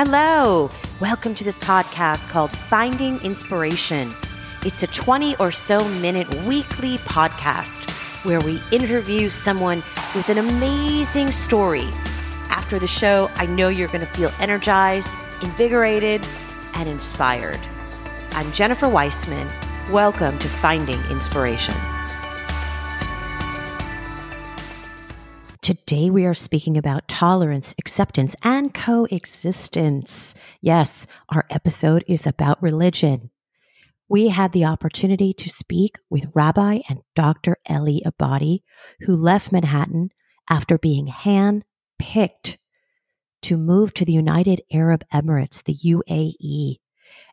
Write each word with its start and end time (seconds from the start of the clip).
Hello. 0.00 0.70
Welcome 1.00 1.34
to 1.34 1.42
this 1.42 1.58
podcast 1.58 2.28
called 2.28 2.52
Finding 2.52 3.20
Inspiration. 3.22 4.14
It's 4.64 4.84
a 4.84 4.86
20 4.86 5.34
or 5.38 5.50
so 5.50 5.88
minute 5.88 6.32
weekly 6.44 6.98
podcast 6.98 7.90
where 8.24 8.40
we 8.40 8.62
interview 8.70 9.28
someone 9.28 9.82
with 10.14 10.28
an 10.28 10.38
amazing 10.38 11.32
story. 11.32 11.88
After 12.48 12.78
the 12.78 12.86
show, 12.86 13.28
I 13.34 13.46
know 13.46 13.70
you're 13.70 13.88
going 13.88 14.06
to 14.06 14.12
feel 14.12 14.30
energized, 14.38 15.10
invigorated, 15.42 16.24
and 16.74 16.88
inspired. 16.88 17.58
I'm 18.30 18.52
Jennifer 18.52 18.88
Weissman. 18.88 19.50
Welcome 19.90 20.38
to 20.38 20.48
Finding 20.48 21.02
Inspiration. 21.06 21.74
Today, 25.68 26.08
we 26.08 26.24
are 26.24 26.32
speaking 26.32 26.78
about 26.78 27.08
tolerance, 27.08 27.74
acceptance, 27.78 28.34
and 28.42 28.72
coexistence. 28.72 30.34
Yes, 30.62 31.06
our 31.28 31.44
episode 31.50 32.02
is 32.08 32.26
about 32.26 32.62
religion. 32.62 33.28
We 34.08 34.28
had 34.28 34.52
the 34.52 34.64
opportunity 34.64 35.34
to 35.34 35.50
speak 35.50 35.98
with 36.08 36.30
Rabbi 36.32 36.80
and 36.88 37.02
Dr. 37.14 37.58
Elie 37.66 38.02
Abadie, 38.06 38.62
who 39.00 39.14
left 39.14 39.52
Manhattan 39.52 40.08
after 40.48 40.78
being 40.78 41.08
hand 41.08 41.66
picked 41.98 42.56
to 43.42 43.58
move 43.58 43.92
to 43.92 44.06
the 44.06 44.14
United 44.14 44.62
Arab 44.72 45.04
Emirates, 45.12 45.62
the 45.62 45.74
UAE, 45.74 46.76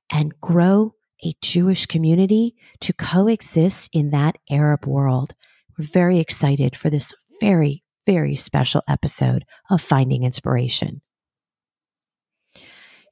and 0.09 0.41
grow 0.41 0.95
a 1.23 1.35
Jewish 1.41 1.85
community 1.85 2.53
to 2.81 2.91
coexist 2.91 3.87
in 3.93 4.09
that 4.09 4.37
Arab 4.51 4.85
world. 4.85 5.35
We're 5.77 5.85
very 5.85 6.19
excited 6.19 6.75
for 6.75 6.89
this 6.89 7.13
very 7.39 7.84
very 8.05 8.35
special 8.35 8.83
episode 8.87 9.45
of 9.69 9.81
Finding 9.81 10.23
Inspiration. 10.23 11.01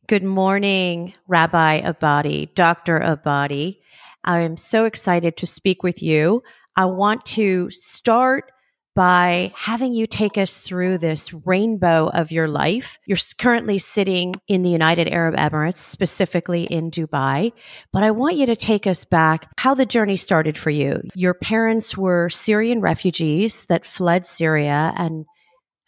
Good 0.08 0.24
morning, 0.24 1.14
Rabbi 1.28 1.82
Abadie, 1.82 2.54
Dr. 2.56 3.00
Abadie. 3.00 3.80
I'm 4.26 4.58
so 4.58 4.86
excited 4.86 5.38
to 5.38 5.48
speak 5.48 5.84
with 5.84 6.02
you. 6.02 6.44
I 6.76 6.86
want 6.86 7.26
to 7.28 7.70
start 7.72 8.52
by 8.96 9.52
having 9.56 9.94
you 9.94 10.06
take 10.08 10.38
us 10.38 10.58
through 10.58 10.98
this 10.98 11.34
rainbow 11.34 12.10
of 12.14 12.32
your 12.32 12.48
life. 12.48 13.00
You're 13.06 13.18
currently 13.38 13.80
sitting 13.80 14.36
in 14.48 14.64
the 14.64 14.70
United 14.70 15.08
Arab 15.08 15.36
Emirates, 15.36 15.78
specifically 15.78 16.64
in 16.64 16.92
Dubai, 16.92 17.54
but 17.92 18.04
I 18.04 18.12
want 18.12 18.38
you 18.38 18.46
to 18.46 18.56
take 18.56 18.86
us 18.88 19.06
back 19.06 19.50
how 19.58 19.74
the 19.74 19.86
journey 19.86 20.16
started 20.16 20.58
for 20.58 20.70
you. 20.70 21.02
Your 21.16 21.34
parents 21.34 21.98
were 21.98 22.30
Syrian 22.30 22.82
refugees 22.82 23.66
that 23.66 23.86
fled 23.86 24.26
Syria 24.26 24.94
and 24.96 25.26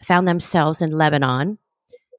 found 0.03 0.27
themselves 0.27 0.81
in 0.81 0.91
Lebanon. 0.91 1.57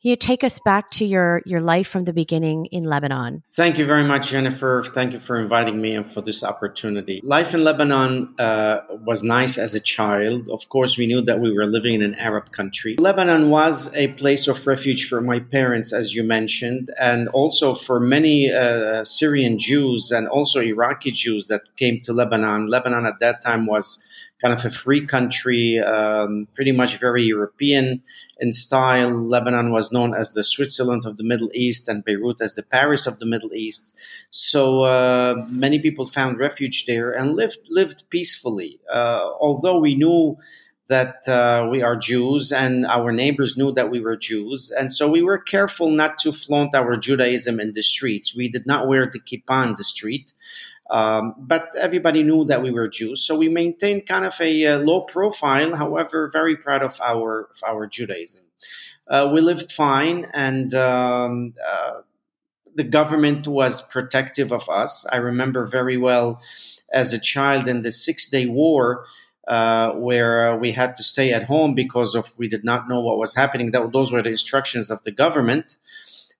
You 0.02 0.16
take 0.16 0.44
us 0.44 0.60
back 0.60 0.90
to 0.92 1.04
your, 1.04 1.42
your 1.46 1.60
life 1.60 1.88
from 1.88 2.04
the 2.04 2.12
beginning 2.12 2.66
in 2.66 2.84
Lebanon? 2.84 3.42
Thank 3.54 3.78
you 3.78 3.86
very 3.86 4.04
much, 4.04 4.28
Jennifer. 4.28 4.84
Thank 4.94 5.12
you 5.12 5.20
for 5.20 5.40
inviting 5.40 5.80
me 5.80 5.94
and 5.94 6.10
for 6.10 6.20
this 6.20 6.44
opportunity. 6.44 7.20
Life 7.24 7.54
in 7.54 7.64
Lebanon 7.64 8.34
uh, 8.38 8.80
was 9.04 9.22
nice 9.22 9.58
as 9.58 9.74
a 9.74 9.80
child. 9.80 10.48
Of 10.48 10.68
course, 10.68 10.96
we 10.96 11.06
knew 11.06 11.22
that 11.22 11.40
we 11.40 11.52
were 11.52 11.66
living 11.66 11.94
in 11.94 12.02
an 12.02 12.14
Arab 12.14 12.52
country. 12.52 12.96
Lebanon 12.98 13.50
was 13.50 13.94
a 13.96 14.08
place 14.12 14.46
of 14.48 14.66
refuge 14.66 15.08
for 15.08 15.20
my 15.20 15.40
parents, 15.40 15.92
as 15.92 16.14
you 16.14 16.22
mentioned, 16.22 16.90
and 17.00 17.28
also 17.30 17.74
for 17.74 17.98
many 17.98 18.52
uh, 18.52 19.02
Syrian 19.04 19.58
Jews 19.58 20.12
and 20.12 20.28
also 20.28 20.60
Iraqi 20.60 21.10
Jews 21.10 21.48
that 21.48 21.74
came 21.76 22.00
to 22.02 22.12
Lebanon. 22.12 22.66
Lebanon 22.68 23.06
at 23.06 23.18
that 23.20 23.40
time 23.40 23.66
was 23.66 24.05
kind 24.40 24.52
of 24.52 24.64
a 24.64 24.70
free 24.70 25.04
country, 25.04 25.78
um, 25.78 26.46
pretty 26.54 26.72
much 26.72 26.98
very 26.98 27.22
European 27.22 28.02
in 28.38 28.52
style. 28.52 29.10
Lebanon 29.10 29.72
was 29.72 29.92
known 29.92 30.14
as 30.14 30.32
the 30.32 30.44
Switzerland 30.44 31.06
of 31.06 31.16
the 31.16 31.24
Middle 31.24 31.50
East 31.54 31.88
and 31.88 32.04
Beirut 32.04 32.40
as 32.40 32.54
the 32.54 32.62
Paris 32.62 33.06
of 33.06 33.18
the 33.18 33.26
Middle 33.26 33.54
East. 33.54 33.98
So 34.30 34.82
uh, 34.82 35.46
many 35.48 35.78
people 35.78 36.06
found 36.06 36.38
refuge 36.38 36.84
there 36.86 37.12
and 37.12 37.34
lived 37.34 37.66
lived 37.70 38.04
peacefully. 38.10 38.78
Uh, 38.92 39.30
although 39.40 39.78
we 39.78 39.94
knew 39.94 40.36
that 40.88 41.26
uh, 41.28 41.66
we 41.70 41.82
are 41.82 41.96
Jews 41.96 42.52
and 42.52 42.86
our 42.86 43.10
neighbors 43.10 43.56
knew 43.56 43.72
that 43.72 43.90
we 43.90 44.00
were 44.00 44.16
Jews. 44.16 44.70
And 44.70 44.92
so 44.92 45.08
we 45.08 45.22
were 45.22 45.38
careful 45.38 45.90
not 45.90 46.18
to 46.18 46.32
flaunt 46.32 46.74
our 46.74 46.96
Judaism 46.96 47.58
in 47.58 47.72
the 47.72 47.82
streets. 47.82 48.36
We 48.36 48.48
did 48.48 48.66
not 48.66 48.86
wear 48.86 49.10
the 49.10 49.18
kippah 49.18 49.66
in 49.66 49.74
the 49.76 49.84
street. 49.84 50.32
Um, 50.90 51.34
but 51.38 51.74
everybody 51.78 52.22
knew 52.22 52.44
that 52.44 52.62
we 52.62 52.70
were 52.70 52.88
Jews, 52.88 53.26
so 53.26 53.36
we 53.36 53.48
maintained 53.48 54.06
kind 54.06 54.24
of 54.24 54.40
a, 54.40 54.66
uh, 54.66 54.78
low 54.78 55.02
profile. 55.02 55.74
However, 55.74 56.30
very 56.32 56.56
proud 56.56 56.82
of 56.82 57.00
our 57.00 57.48
of 57.52 57.62
our 57.66 57.86
Judaism. 57.86 58.44
Uh, 59.08 59.30
we 59.32 59.40
lived 59.40 59.72
fine, 59.72 60.26
and 60.32 60.72
um, 60.74 61.54
uh, 61.66 62.00
the 62.74 62.84
government 62.84 63.48
was 63.48 63.82
protective 63.82 64.52
of 64.52 64.68
us. 64.68 65.06
I 65.10 65.16
remember 65.16 65.66
very 65.66 65.96
well 65.96 66.40
as 66.92 67.12
a 67.12 67.18
child 67.18 67.68
in 67.68 67.82
the 67.82 67.90
Six 67.90 68.28
Day 68.28 68.46
War. 68.46 69.06
Uh, 69.48 69.92
where 69.92 70.56
we 70.56 70.72
had 70.72 70.96
to 70.96 71.04
stay 71.04 71.32
at 71.32 71.44
home 71.44 71.72
because 71.72 72.16
of 72.16 72.36
we 72.36 72.48
did 72.48 72.64
not 72.64 72.88
know 72.88 73.00
what 73.00 73.16
was 73.16 73.36
happening. 73.36 73.70
That, 73.70 73.92
those 73.92 74.10
were 74.10 74.20
the 74.20 74.30
instructions 74.30 74.90
of 74.90 75.04
the 75.04 75.12
government. 75.12 75.76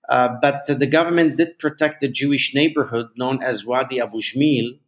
Uh, 0.07 0.29
but 0.41 0.65
the 0.65 0.87
government 0.87 1.35
did 1.37 1.59
protect 1.59 1.99
the 1.99 2.07
Jewish 2.07 2.55
neighborhood 2.55 3.07
known 3.17 3.43
as 3.43 3.65
Wadi 3.65 3.99
Abu 3.99 4.19
Jamil. 4.19 4.79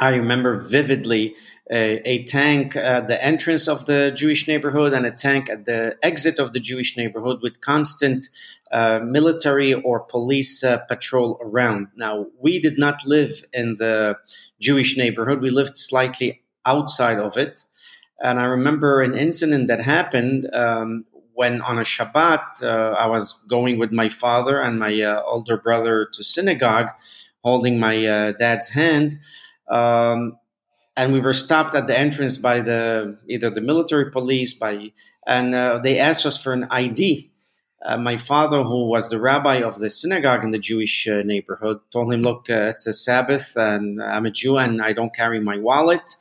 I 0.00 0.16
remember 0.16 0.56
vividly 0.56 1.34
a, 1.70 2.00
a 2.08 2.24
tank 2.24 2.74
at 2.74 3.06
the 3.06 3.24
entrance 3.24 3.68
of 3.68 3.86
the 3.86 4.10
Jewish 4.10 4.48
neighborhood 4.48 4.92
and 4.92 5.06
a 5.06 5.12
tank 5.12 5.48
at 5.48 5.64
the 5.64 5.96
exit 6.02 6.40
of 6.40 6.52
the 6.52 6.58
Jewish 6.58 6.96
neighborhood 6.96 7.40
with 7.40 7.60
constant 7.60 8.28
uh, 8.72 8.98
military 9.04 9.74
or 9.74 10.00
police 10.00 10.64
uh, 10.64 10.78
patrol 10.78 11.38
around. 11.40 11.88
Now, 11.94 12.26
we 12.40 12.58
did 12.58 12.78
not 12.78 13.06
live 13.06 13.44
in 13.52 13.76
the 13.76 14.18
Jewish 14.60 14.96
neighborhood, 14.96 15.40
we 15.40 15.50
lived 15.50 15.76
slightly 15.76 16.42
outside 16.66 17.18
of 17.18 17.36
it. 17.36 17.64
And 18.18 18.38
I 18.38 18.44
remember 18.44 19.02
an 19.02 19.14
incident 19.14 19.68
that 19.68 19.80
happened 19.80 20.48
um, 20.52 21.04
when 21.34 21.62
on 21.62 21.78
a 21.78 21.82
Shabbat, 21.82 22.62
uh, 22.62 22.94
I 22.98 23.06
was 23.06 23.34
going 23.48 23.78
with 23.78 23.92
my 23.92 24.08
father 24.08 24.60
and 24.60 24.78
my 24.78 25.00
uh, 25.00 25.22
older 25.24 25.56
brother 25.56 26.08
to 26.12 26.22
synagogue, 26.22 26.88
holding 27.42 27.80
my 27.80 28.06
uh, 28.06 28.32
dad's 28.32 28.70
hand. 28.70 29.18
Um, 29.68 30.38
and 30.96 31.12
we 31.12 31.20
were 31.20 31.32
stopped 31.32 31.74
at 31.74 31.86
the 31.86 31.98
entrance 31.98 32.36
by 32.36 32.60
the 32.60 33.18
either 33.26 33.50
the 33.50 33.60
military 33.60 34.10
police 34.10 34.52
by 34.52 34.92
and 35.26 35.54
uh, 35.54 35.78
they 35.82 35.98
asked 35.98 36.26
us 36.26 36.36
for 36.42 36.52
an 36.52 36.66
ID. 36.70 37.30
Uh, 37.84 37.96
my 37.96 38.16
father, 38.16 38.62
who 38.62 38.86
was 38.86 39.08
the 39.08 39.18
rabbi 39.18 39.56
of 39.56 39.78
the 39.78 39.90
synagogue 39.90 40.44
in 40.44 40.50
the 40.50 40.58
Jewish 40.58 41.08
uh, 41.08 41.22
neighborhood, 41.22 41.80
told 41.92 42.12
him, 42.12 42.22
"Look, 42.22 42.48
it's 42.48 42.86
a 42.86 42.94
Sabbath, 42.94 43.56
and 43.56 44.02
I'm 44.02 44.26
a 44.26 44.30
Jew, 44.30 44.58
and 44.58 44.82
I 44.82 44.92
don't 44.92 45.14
carry 45.14 45.40
my 45.40 45.58
wallet." 45.58 46.16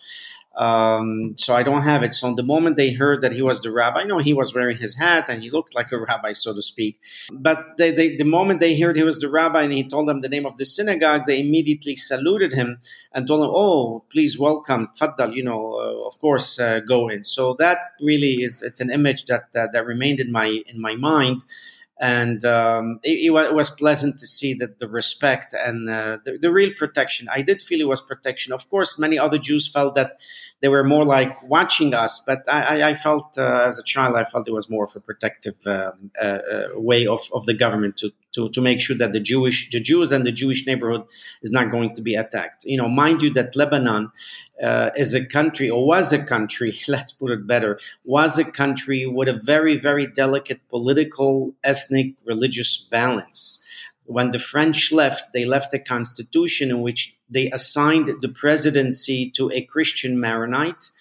Um, 0.55 1.35
so 1.37 1.53
I 1.53 1.63
don't 1.63 1.83
have 1.83 2.03
it. 2.03 2.13
So 2.13 2.33
the 2.33 2.43
moment 2.43 2.75
they 2.75 2.91
heard 2.93 3.21
that 3.21 3.31
he 3.31 3.41
was 3.41 3.61
the 3.61 3.71
rabbi, 3.71 4.01
I 4.01 4.03
know 4.03 4.17
he 4.17 4.33
was 4.33 4.53
wearing 4.53 4.77
his 4.77 4.97
hat 4.97 5.29
and 5.29 5.41
he 5.41 5.49
looked 5.49 5.75
like 5.75 5.91
a 5.91 5.99
rabbi, 5.99 6.33
so 6.33 6.53
to 6.53 6.61
speak. 6.61 6.99
But 7.31 7.77
they, 7.77 7.91
they, 7.91 8.15
the 8.15 8.25
moment 8.25 8.59
they 8.59 8.79
heard 8.79 8.97
he 8.97 9.03
was 9.03 9.19
the 9.19 9.29
rabbi 9.29 9.63
and 9.63 9.71
he 9.71 9.87
told 9.87 10.07
them 10.07 10.21
the 10.21 10.29
name 10.29 10.45
of 10.45 10.57
the 10.57 10.65
synagogue, 10.65 11.25
they 11.25 11.39
immediately 11.39 11.95
saluted 11.95 12.53
him 12.53 12.79
and 13.13 13.27
told 13.27 13.43
him, 13.43 13.51
"Oh, 13.53 14.03
please 14.09 14.37
welcome, 14.37 14.89
faddal, 14.99 15.33
you 15.33 15.43
know, 15.43 15.75
uh, 15.75 16.07
of 16.07 16.19
course, 16.19 16.59
uh, 16.59 16.79
go 16.79 17.09
in." 17.09 17.23
So 17.23 17.53
that 17.55 17.77
really 18.01 18.43
is 18.43 18.61
it's 18.61 18.81
an 18.81 18.91
image 18.91 19.25
that, 19.25 19.51
that 19.53 19.71
that 19.73 19.85
remained 19.85 20.19
in 20.19 20.31
my 20.31 20.61
in 20.67 20.81
my 20.81 20.95
mind 20.95 21.43
and 22.01 22.43
um, 22.45 22.99
it, 23.03 23.27
it, 23.27 23.29
was 23.29 23.69
pleasant 23.69 24.17
to 24.17 24.25
see 24.25 24.55
that 24.55 24.79
the 24.79 24.87
respect 24.87 25.53
and 25.53 25.87
uh, 25.87 26.17
the, 26.25 26.39
the, 26.39 26.51
real 26.51 26.71
protection. 26.75 27.27
I 27.31 27.43
did 27.43 27.61
feel 27.61 27.79
it 27.79 27.87
was 27.87 28.01
protection. 28.01 28.53
Of 28.53 28.67
course, 28.69 28.97
many 28.97 29.19
other 29.19 29.37
Jews 29.37 29.71
felt 29.71 29.93
that 29.93 30.17
they 30.61 30.67
were 30.67 30.83
more 30.83 31.05
like 31.05 31.43
watching 31.43 31.93
us, 31.93 32.19
but 32.25 32.43
I, 32.49 32.89
I 32.89 32.93
felt 32.95 33.37
uh, 33.37 33.65
as 33.67 33.77
a 33.77 33.83
child, 33.83 34.15
I 34.15 34.23
felt 34.23 34.47
it 34.47 34.53
was 34.53 34.67
more 34.67 34.85
of 34.85 34.95
a 34.95 34.99
protective 34.99 35.55
um, 35.67 36.09
uh, 36.19 36.25
uh, 36.25 36.67
way 36.73 37.05
of, 37.05 37.21
of 37.33 37.45
the 37.45 37.53
government 37.53 37.97
to, 37.97 38.11
to, 38.33 38.49
to 38.49 38.61
make 38.61 38.79
sure 38.79 38.97
that 38.97 39.11
the 39.11 39.19
Jewish, 39.19 39.69
the 39.69 39.79
Jews 39.79 40.11
and 40.11 40.25
the 40.25 40.31
Jewish 40.31 40.65
neighborhood 40.65 41.03
is 41.41 41.51
not 41.51 41.71
going 41.71 41.93
to 41.95 42.01
be 42.01 42.15
attacked. 42.15 42.63
You 42.65 42.77
know, 42.77 42.87
mind 42.87 43.21
you, 43.21 43.31
that 43.33 43.55
Lebanon 43.55 44.11
uh, 44.61 44.91
is 44.95 45.13
a 45.13 45.25
country, 45.25 45.69
or 45.69 45.85
was 45.85 46.13
a 46.13 46.23
country, 46.23 46.79
let's 46.87 47.11
put 47.11 47.31
it 47.31 47.47
better, 47.47 47.79
was 48.03 48.37
a 48.37 48.49
country 48.49 49.05
with 49.05 49.27
a 49.27 49.33
very, 49.33 49.77
very 49.77 50.07
delicate 50.07 50.61
political, 50.69 51.53
ethnic, 51.63 52.15
religious 52.25 52.77
balance. 52.77 53.63
When 54.05 54.31
the 54.31 54.39
French 54.39 54.91
left, 54.91 55.31
they 55.33 55.45
left 55.45 55.73
a 55.73 55.79
constitution 55.79 56.69
in 56.69 56.81
which 56.81 57.15
they 57.29 57.49
assigned 57.51 58.09
the 58.21 58.29
presidency 58.29 59.29
to 59.31 59.49
a 59.51 59.61
Christian 59.61 60.19
Maronite, 60.19 60.91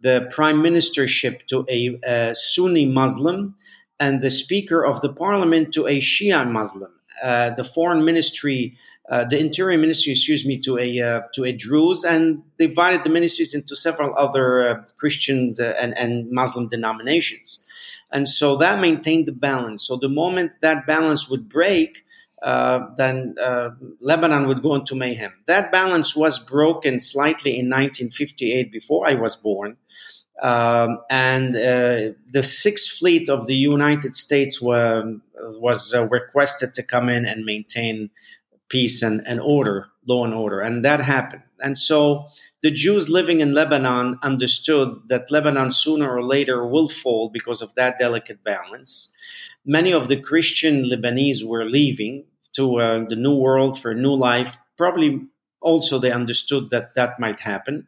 the 0.00 0.28
prime 0.30 0.62
ministership 0.62 1.46
to 1.46 1.64
a, 1.68 1.98
a 2.04 2.34
Sunni 2.34 2.86
Muslim, 2.86 3.56
and 4.02 4.20
the 4.20 4.30
Speaker 4.30 4.84
of 4.84 5.00
the 5.00 5.12
Parliament 5.12 5.72
to 5.74 5.86
a 5.86 6.00
Shia 6.00 6.42
Muslim. 6.50 6.90
Uh, 7.22 7.50
the 7.50 7.62
foreign 7.62 8.04
ministry, 8.04 8.76
uh, 9.08 9.24
the 9.24 9.38
interior 9.38 9.78
ministry, 9.78 10.10
excuse 10.10 10.44
me, 10.44 10.58
to 10.58 10.76
a 10.76 10.88
uh, 11.00 11.20
to 11.34 11.44
a 11.44 11.52
Druze, 11.52 12.02
and 12.02 12.42
divided 12.58 13.04
the 13.04 13.10
ministries 13.10 13.54
into 13.54 13.76
several 13.76 14.10
other 14.24 14.46
uh, 14.68 14.84
Christian 14.96 15.54
uh, 15.60 15.66
and, 15.82 15.96
and 15.96 16.30
Muslim 16.32 16.66
denominations. 16.66 17.60
And 18.10 18.28
so 18.28 18.56
that 18.56 18.80
maintained 18.80 19.26
the 19.26 19.38
balance. 19.50 19.86
So 19.86 19.96
the 19.96 20.08
moment 20.22 20.50
that 20.62 20.84
balance 20.84 21.30
would 21.30 21.48
break, 21.48 22.04
uh, 22.42 22.80
then 22.96 23.36
Lebanon 24.00 24.48
would 24.48 24.62
go 24.62 24.74
into 24.74 24.96
mayhem. 24.96 25.32
That 25.46 25.70
balance 25.70 26.16
was 26.16 26.40
broken 26.40 26.98
slightly 26.98 27.52
in 27.52 27.66
1958 27.70 28.72
before 28.72 29.08
I 29.08 29.14
was 29.14 29.36
born. 29.36 29.76
Um, 30.40 31.00
and 31.10 31.56
uh, 31.56 32.14
the 32.28 32.42
Sixth 32.42 32.98
Fleet 32.98 33.28
of 33.28 33.46
the 33.46 33.54
United 33.54 34.14
States 34.14 34.60
were, 34.60 35.18
was 35.34 35.94
uh, 35.94 36.06
requested 36.08 36.74
to 36.74 36.82
come 36.82 37.08
in 37.08 37.24
and 37.26 37.44
maintain 37.44 38.10
peace 38.68 39.02
and, 39.02 39.22
and 39.26 39.38
order, 39.40 39.88
law 40.06 40.24
and 40.24 40.34
order. 40.34 40.60
And 40.60 40.84
that 40.84 41.00
happened. 41.00 41.42
And 41.60 41.78
so 41.78 42.28
the 42.62 42.70
Jews 42.70 43.08
living 43.08 43.40
in 43.40 43.52
Lebanon 43.52 44.18
understood 44.22 45.02
that 45.08 45.30
Lebanon 45.30 45.70
sooner 45.70 46.10
or 46.10 46.24
later 46.24 46.66
will 46.66 46.88
fall 46.88 47.28
because 47.28 47.62
of 47.62 47.74
that 47.74 47.98
delicate 47.98 48.42
balance. 48.42 49.12
Many 49.64 49.92
of 49.92 50.08
the 50.08 50.20
Christian 50.20 50.84
Lebanese 50.84 51.44
were 51.44 51.64
leaving 51.64 52.24
to 52.54 52.78
uh, 52.78 53.04
the 53.08 53.16
new 53.16 53.36
world 53.36 53.78
for 53.78 53.92
a 53.92 53.96
new 53.96 54.14
life. 54.14 54.56
Probably 54.76 55.20
also 55.60 55.98
they 55.98 56.10
understood 56.10 56.70
that 56.70 56.94
that 56.94 57.20
might 57.20 57.40
happen. 57.40 57.86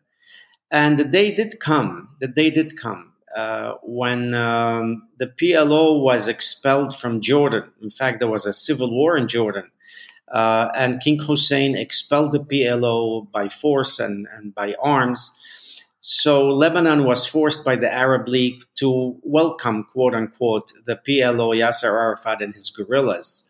And 0.75 0.99
the 0.99 1.05
day 1.05 1.33
did 1.33 1.61
come, 1.61 2.09
the 2.19 2.27
day 2.27 2.51
did 2.51 2.77
come 2.77 3.13
uh, 3.37 3.75
when 3.85 4.35
um, 4.35 5.07
the 5.19 5.29
PLO 5.29 6.03
was 6.03 6.27
expelled 6.27 6.99
from 6.99 7.21
Jordan. 7.21 7.71
In 7.81 7.91
fact, 7.91 8.19
there 8.19 8.29
was 8.29 8.45
a 8.45 8.53
civil 8.53 8.91
war 8.91 9.17
in 9.17 9.29
Jordan. 9.29 9.71
Uh, 10.33 10.71
and 10.75 11.01
King 11.01 11.21
Hussein 11.21 11.77
expelled 11.77 12.33
the 12.33 12.41
PLO 12.41 13.31
by 13.31 13.49
force 13.49 14.01
and, 14.01 14.27
and 14.37 14.53
by 14.53 14.75
arms. 14.83 15.31
So 16.01 16.49
Lebanon 16.49 17.05
was 17.05 17.25
forced 17.25 17.65
by 17.65 17.77
the 17.77 17.93
Arab 17.93 18.27
League 18.27 18.61
to 18.75 19.17
welcome, 19.23 19.85
quote 19.85 20.17
unquote, 20.17 20.73
the 20.87 20.97
PLO, 20.97 21.57
Yasser 21.57 21.85
Arafat, 21.85 22.43
and 22.43 22.53
his 22.53 22.71
guerrillas. 22.71 23.49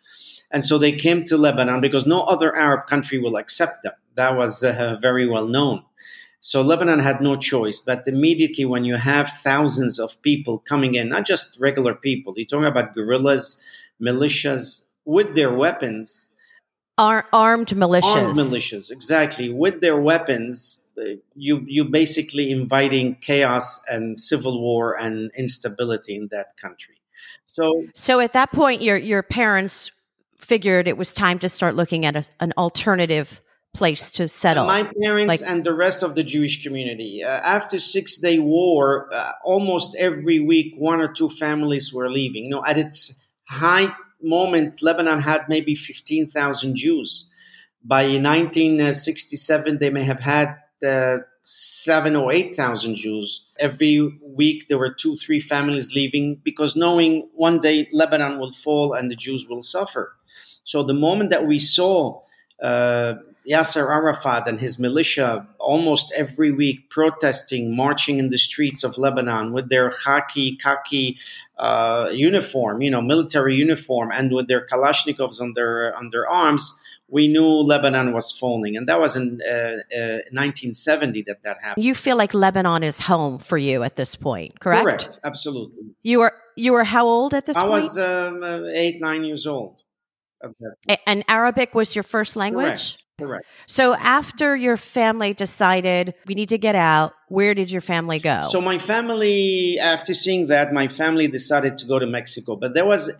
And 0.51 0.63
so 0.63 0.77
they 0.77 0.93
came 0.93 1.25
to 1.25 1.39
Lebanon 1.39 1.81
because 1.81 2.05
no 2.05 2.25
other 2.25 2.55
Arab 2.55 2.87
country 2.87 3.19
will 3.19 3.37
accept 3.37 3.83
them. 3.83 3.95
That 4.17 4.37
was 4.37 4.63
uh, 4.63 4.99
very 5.01 5.27
well 5.27 5.49
known. 5.49 5.85
So 6.45 6.61
Lebanon 6.61 6.99
had 6.99 7.23
no 7.23 7.37
choice. 7.37 7.79
But 7.79 8.07
immediately, 8.07 8.67
when 8.67 8.85
you 8.85 8.97
have 8.97 9.31
thousands 9.31 9.99
of 9.99 10.21
people 10.21 10.59
coming 10.59 10.95
in, 10.95 11.09
not 11.09 11.25
just 11.25 11.57
regular 11.59 11.95
people, 11.95 12.35
you're 12.37 12.45
talking 12.45 12.67
about 12.67 12.95
guerrillas, 12.95 13.65
militias 14.01 14.85
with 15.07 15.35
their 15.35 15.55
weapons. 15.55 16.31
Ar- 16.99 17.27
armed 17.33 17.69
militias. 17.69 18.15
Armed 18.15 18.37
militias, 18.37 18.91
exactly. 18.91 19.51
With 19.51 19.81
their 19.81 19.99
weapons, 19.99 20.85
uh, 20.99 21.17
you 21.35 21.65
you 21.67 21.83
basically 21.85 22.51
inviting 22.51 23.15
chaos 23.15 23.83
and 23.89 24.21
civil 24.21 24.61
war 24.61 24.93
and 25.01 25.31
instability 25.39 26.15
in 26.15 26.29
that 26.31 26.49
country. 26.61 26.97
So, 27.47 27.87
so 27.95 28.21
at 28.21 28.35
that 28.35 28.53
point, 28.53 28.83
your 28.83 28.99
your 28.99 29.23
parents 29.23 29.93
figured 30.39 30.89
it 30.89 30.99
was 30.99 31.15
time 31.15 31.39
to 31.39 31.49
start 31.49 31.75
looking 31.75 32.05
at 32.05 32.17
a, 32.17 32.25
an 32.39 32.53
alternative 32.59 33.41
place 33.75 34.11
to 34.13 34.27
settle. 34.29 34.67
My 34.67 34.91
parents 35.03 35.43
like, 35.43 35.51
and 35.51 35.65
the 35.65 35.75
rest 35.75 36.03
of 36.03 36.15
the 36.15 36.25
Jewish 36.25 36.63
community. 36.63 37.23
Uh, 37.23 37.29
after 37.29 37.79
Six 37.79 38.17
Day 38.17 38.39
War, 38.39 39.09
uh, 39.13 39.33
almost 39.45 39.97
every 39.99 40.41
week, 40.41 40.75
one 40.79 41.01
or 41.01 41.13
two 41.13 41.29
families 41.29 41.93
were 41.93 42.11
leaving. 42.11 42.45
You 42.45 42.51
know, 42.51 42.65
at 42.65 42.79
its 42.79 43.21
high 43.49 43.95
moment, 44.23 44.81
Lebanon 44.81 45.21
had 45.21 45.49
maybe 45.49 45.75
fifteen 45.75 46.27
thousand 46.27 46.77
Jews. 46.77 47.29
By 47.87 48.05
1967, 48.05 49.79
they 49.79 49.91
may 49.91 50.05
have 50.05 50.21
had 50.21 50.57
uh, 50.87 51.19
seven 51.43 52.17
or 52.17 52.33
eight 52.33 52.55
thousand 52.55 52.95
Jews. 52.95 53.43
Every 53.59 54.19
week, 54.23 54.69
there 54.69 54.79
were 54.79 54.95
two, 54.95 55.17
three 55.17 55.41
families 55.41 55.95
leaving 55.95 56.41
because 56.43 56.77
knowing 56.77 57.29
one 57.35 57.59
day 57.59 57.89
Lebanon 57.93 58.39
will 58.39 58.53
fall 58.53 58.95
and 58.95 59.11
the 59.11 59.17
Jews 59.17 59.47
will 59.49 59.61
suffer. 59.61 60.17
So 60.63 60.83
the 60.83 60.95
moment 60.95 61.29
that 61.29 61.47
we 61.47 61.59
saw 61.59 62.23
uh, 62.63 63.15
Yasser 63.49 63.91
Arafat 63.91 64.49
and 64.49 64.59
his 64.59 64.79
militia 64.79 65.47
almost 65.59 66.13
every 66.17 66.51
week 66.51 66.89
protesting, 66.91 67.77
marching 67.77 68.19
in 68.19 68.31
the 68.31 68.39
streets 68.39 68.83
of 68.83 68.97
Lebanon 68.97 69.53
with 69.53 69.69
their 69.69 69.91
khaki, 69.91 70.57
khaki 70.57 71.19
uh, 71.59 72.09
uniform, 72.13 72.81
you 72.81 72.91
know, 72.91 73.03
military 73.03 73.55
uniform, 73.55 74.11
and 74.13 74.33
with 74.33 74.49
their 74.49 74.67
Kalashnikovs 74.67 75.41
on 75.41 75.53
their 75.55 75.95
on 75.97 76.09
their 76.11 76.29
arms, 76.29 76.81
we 77.09 77.29
knew 77.29 77.47
Lebanon 77.47 78.13
was 78.13 78.33
falling, 78.33 78.77
and 78.77 78.89
that 78.89 78.99
was 78.99 79.15
in 79.15 79.41
uh, 79.47 79.53
uh, 79.53 80.25
1970 80.33 81.23
that 81.23 81.43
that 81.43 81.59
happened. 81.63 81.85
You 81.85 81.95
feel 81.95 82.17
like 82.17 82.33
Lebanon 82.33 82.83
is 82.83 83.01
home 83.01 83.39
for 83.39 83.59
you 83.59 83.83
at 83.83 83.97
this 83.97 84.17
point, 84.17 84.59
correct? 84.59 84.85
Correct, 84.85 85.21
absolutely. 85.23 85.85
You 86.03 86.21
were 86.21 86.35
you 86.57 86.73
were 86.73 86.85
how 86.85 87.07
old 87.07 87.35
at 87.35 87.45
this 87.47 87.57
I 87.57 87.61
point? 87.61 87.73
I 87.73 87.75
was 87.75 87.99
um, 87.99 88.43
uh, 88.43 88.61
eight 88.73 89.01
nine 89.01 89.25
years 89.25 89.47
old. 89.47 89.83
And 91.07 91.25
Arabic 91.29 91.75
was 91.75 91.97
your 91.97 92.03
first 92.03 92.37
language? 92.37 92.67
Correct. 92.67 93.04
Correct. 93.19 93.47
So 93.69 93.95
after 93.95 94.57
your 94.57 94.77
family 94.77 95.35
decided 95.35 96.15
we 96.27 96.35
need 96.35 96.49
to 96.49 96.59
get 96.59 96.75
out, 96.75 97.13
where 97.29 97.55
did 97.55 97.71
your 97.71 97.81
family 97.81 98.19
go? 98.19 98.49
So 98.51 98.61
my 98.61 98.79
family, 98.79 99.79
after 99.79 100.13
seeing 100.13 100.49
that, 100.49 100.73
my 100.73 100.89
family 100.89 101.29
decided 101.29 101.77
to 101.79 101.87
go 101.87 102.01
to 102.01 102.07
Mexico. 102.07 102.57
But 102.57 102.75
there 102.75 102.85
was 102.85 103.13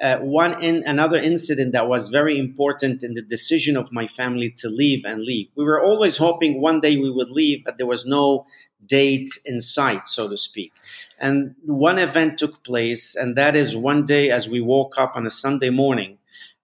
uh, 0.00 0.18
one 0.18 0.62
in 0.62 0.84
another 0.86 1.16
incident 1.16 1.72
that 1.72 1.88
was 1.88 2.10
very 2.10 2.38
important 2.38 3.02
in 3.02 3.14
the 3.14 3.22
decision 3.22 3.76
of 3.76 3.92
my 3.92 4.06
family 4.06 4.50
to 4.58 4.68
leave 4.68 5.04
and 5.04 5.20
leave. 5.22 5.48
We 5.56 5.64
were 5.64 5.82
always 5.82 6.16
hoping 6.16 6.62
one 6.62 6.80
day 6.80 6.96
we 6.96 7.10
would 7.10 7.30
leave, 7.30 7.64
but 7.64 7.76
there 7.76 7.88
was 7.88 8.06
no 8.06 8.46
date 8.86 9.32
in 9.44 9.60
sight, 9.60 10.06
so 10.06 10.28
to 10.28 10.36
speak. 10.36 10.72
And 11.18 11.56
one 11.64 11.98
event 11.98 12.38
took 12.38 12.62
place, 12.62 13.16
and 13.16 13.36
that 13.36 13.56
is 13.56 13.76
one 13.76 14.04
day 14.04 14.30
as 14.30 14.48
we 14.48 14.60
woke 14.60 14.94
up 14.96 15.16
on 15.16 15.26
a 15.26 15.30
Sunday 15.30 15.70
morning 15.70 16.18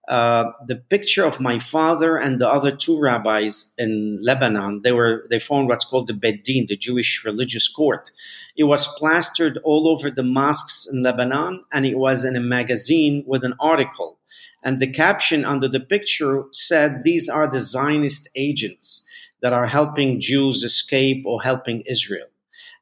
uh, 0.07 0.51
the 0.65 0.77
picture 0.77 1.25
of 1.25 1.41
my 1.41 1.59
father 1.59 2.15
and 2.15 2.39
the 2.39 2.47
other 2.47 2.73
two 2.73 2.97
rabbis 2.97 3.73
in 3.77 4.17
Lebanon. 4.21 4.81
They 4.83 4.93
were 4.93 5.27
they 5.29 5.39
formed 5.39 5.67
what's 5.67 5.83
called 5.83 6.07
the 6.07 6.13
Beit 6.13 6.45
Din, 6.45 6.65
the 6.67 6.77
Jewish 6.77 7.25
religious 7.25 7.67
court. 7.67 8.11
It 8.55 8.63
was 8.63 8.87
plastered 8.97 9.59
all 9.63 9.89
over 9.89 10.09
the 10.09 10.23
mosques 10.23 10.87
in 10.91 11.03
Lebanon, 11.03 11.65
and 11.73 11.85
it 11.85 11.97
was 11.97 12.23
in 12.23 12.35
a 12.37 12.41
magazine 12.41 13.23
with 13.27 13.43
an 13.43 13.55
article. 13.59 14.17
And 14.63 14.79
the 14.79 14.91
caption 14.91 15.43
under 15.43 15.67
the 15.67 15.81
picture 15.81 16.45
said, 16.53 17.03
"These 17.03 17.27
are 17.27 17.49
the 17.49 17.59
Zionist 17.59 18.29
agents 18.35 19.05
that 19.41 19.53
are 19.53 19.67
helping 19.67 20.21
Jews 20.21 20.63
escape 20.63 21.23
or 21.25 21.43
helping 21.43 21.81
Israel." 21.81 22.27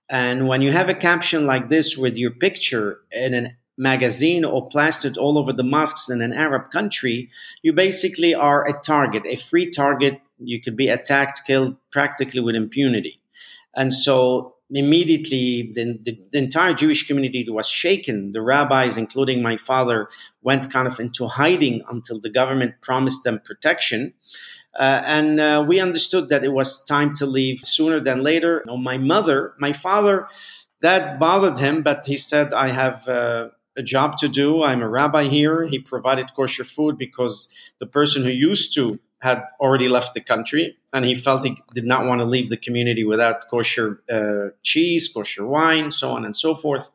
And 0.09 0.47
when 0.47 0.61
you 0.61 0.71
have 0.71 0.89
a 0.89 0.93
caption 0.93 1.47
like 1.47 1.69
this 1.69 1.97
with 1.97 2.15
your 2.17 2.31
picture 2.31 2.99
in 3.11 3.33
an 3.33 3.57
magazine 3.77 4.45
or 4.45 4.67
plastered 4.67 5.17
all 5.17 5.37
over 5.37 5.51
the 5.51 5.63
mosques 5.63 6.09
in 6.09 6.21
an 6.21 6.33
Arab 6.33 6.71
country, 6.71 7.29
you 7.61 7.73
basically 7.73 8.33
are 8.33 8.67
a 8.67 8.73
target, 8.79 9.23
a 9.25 9.35
free 9.35 9.69
target. 9.69 10.21
You 10.39 10.61
could 10.61 10.77
be 10.77 10.89
attacked, 10.89 11.41
killed 11.45 11.75
practically 11.91 12.41
with 12.41 12.55
impunity. 12.55 13.19
And 13.75 13.93
so 13.93 14.55
immediately 14.69 15.71
the, 15.73 15.99
the, 16.01 16.19
the, 16.31 16.37
entire 16.37 16.73
Jewish 16.73 17.05
community 17.05 17.45
was 17.49 17.67
shaken. 17.67 18.31
The 18.31 18.41
rabbis, 18.41 18.97
including 18.97 19.41
my 19.41 19.57
father, 19.57 20.07
went 20.41 20.71
kind 20.71 20.87
of 20.87 20.99
into 20.99 21.27
hiding 21.27 21.83
until 21.89 22.19
the 22.19 22.29
government 22.29 22.75
promised 22.81 23.23
them 23.23 23.41
protection. 23.45 24.13
Uh, 24.77 25.01
and 25.05 25.39
uh, 25.39 25.63
we 25.67 25.79
understood 25.79 26.29
that 26.29 26.43
it 26.43 26.51
was 26.51 26.83
time 26.83 27.13
to 27.13 27.25
leave 27.25 27.59
sooner 27.59 27.99
than 27.99 28.23
later. 28.23 28.63
You 28.65 28.71
know, 28.71 28.77
my 28.77 28.97
mother, 28.97 29.53
my 29.59 29.71
father, 29.71 30.27
that 30.81 31.19
bothered 31.19 31.57
him, 31.57 31.81
but 31.83 32.05
he 32.05 32.17
said, 32.17 32.53
I 32.53 32.69
have. 32.69 33.07
Uh, 33.07 33.49
a 33.77 33.83
job 33.83 34.17
to 34.17 34.27
do. 34.27 34.63
I'm 34.63 34.81
a 34.81 34.89
rabbi 34.89 35.25
here. 35.25 35.65
He 35.65 35.79
provided 35.79 36.33
kosher 36.35 36.63
food 36.63 36.97
because 36.97 37.47
the 37.79 37.85
person 37.85 38.23
who 38.23 38.29
used 38.29 38.73
to 38.75 38.99
had 39.19 39.43
already 39.59 39.87
left 39.87 40.13
the 40.13 40.21
country 40.21 40.77
and 40.93 41.05
he 41.05 41.15
felt 41.15 41.43
he 41.43 41.57
did 41.73 41.85
not 41.85 42.05
want 42.05 42.19
to 42.19 42.25
leave 42.25 42.49
the 42.49 42.57
community 42.57 43.03
without 43.03 43.49
kosher 43.49 44.01
uh, 44.09 44.49
cheese, 44.61 45.07
kosher 45.07 45.45
wine, 45.45 45.91
so 45.91 46.11
on 46.11 46.25
and 46.25 46.35
so 46.35 46.53
forth. 46.53 46.89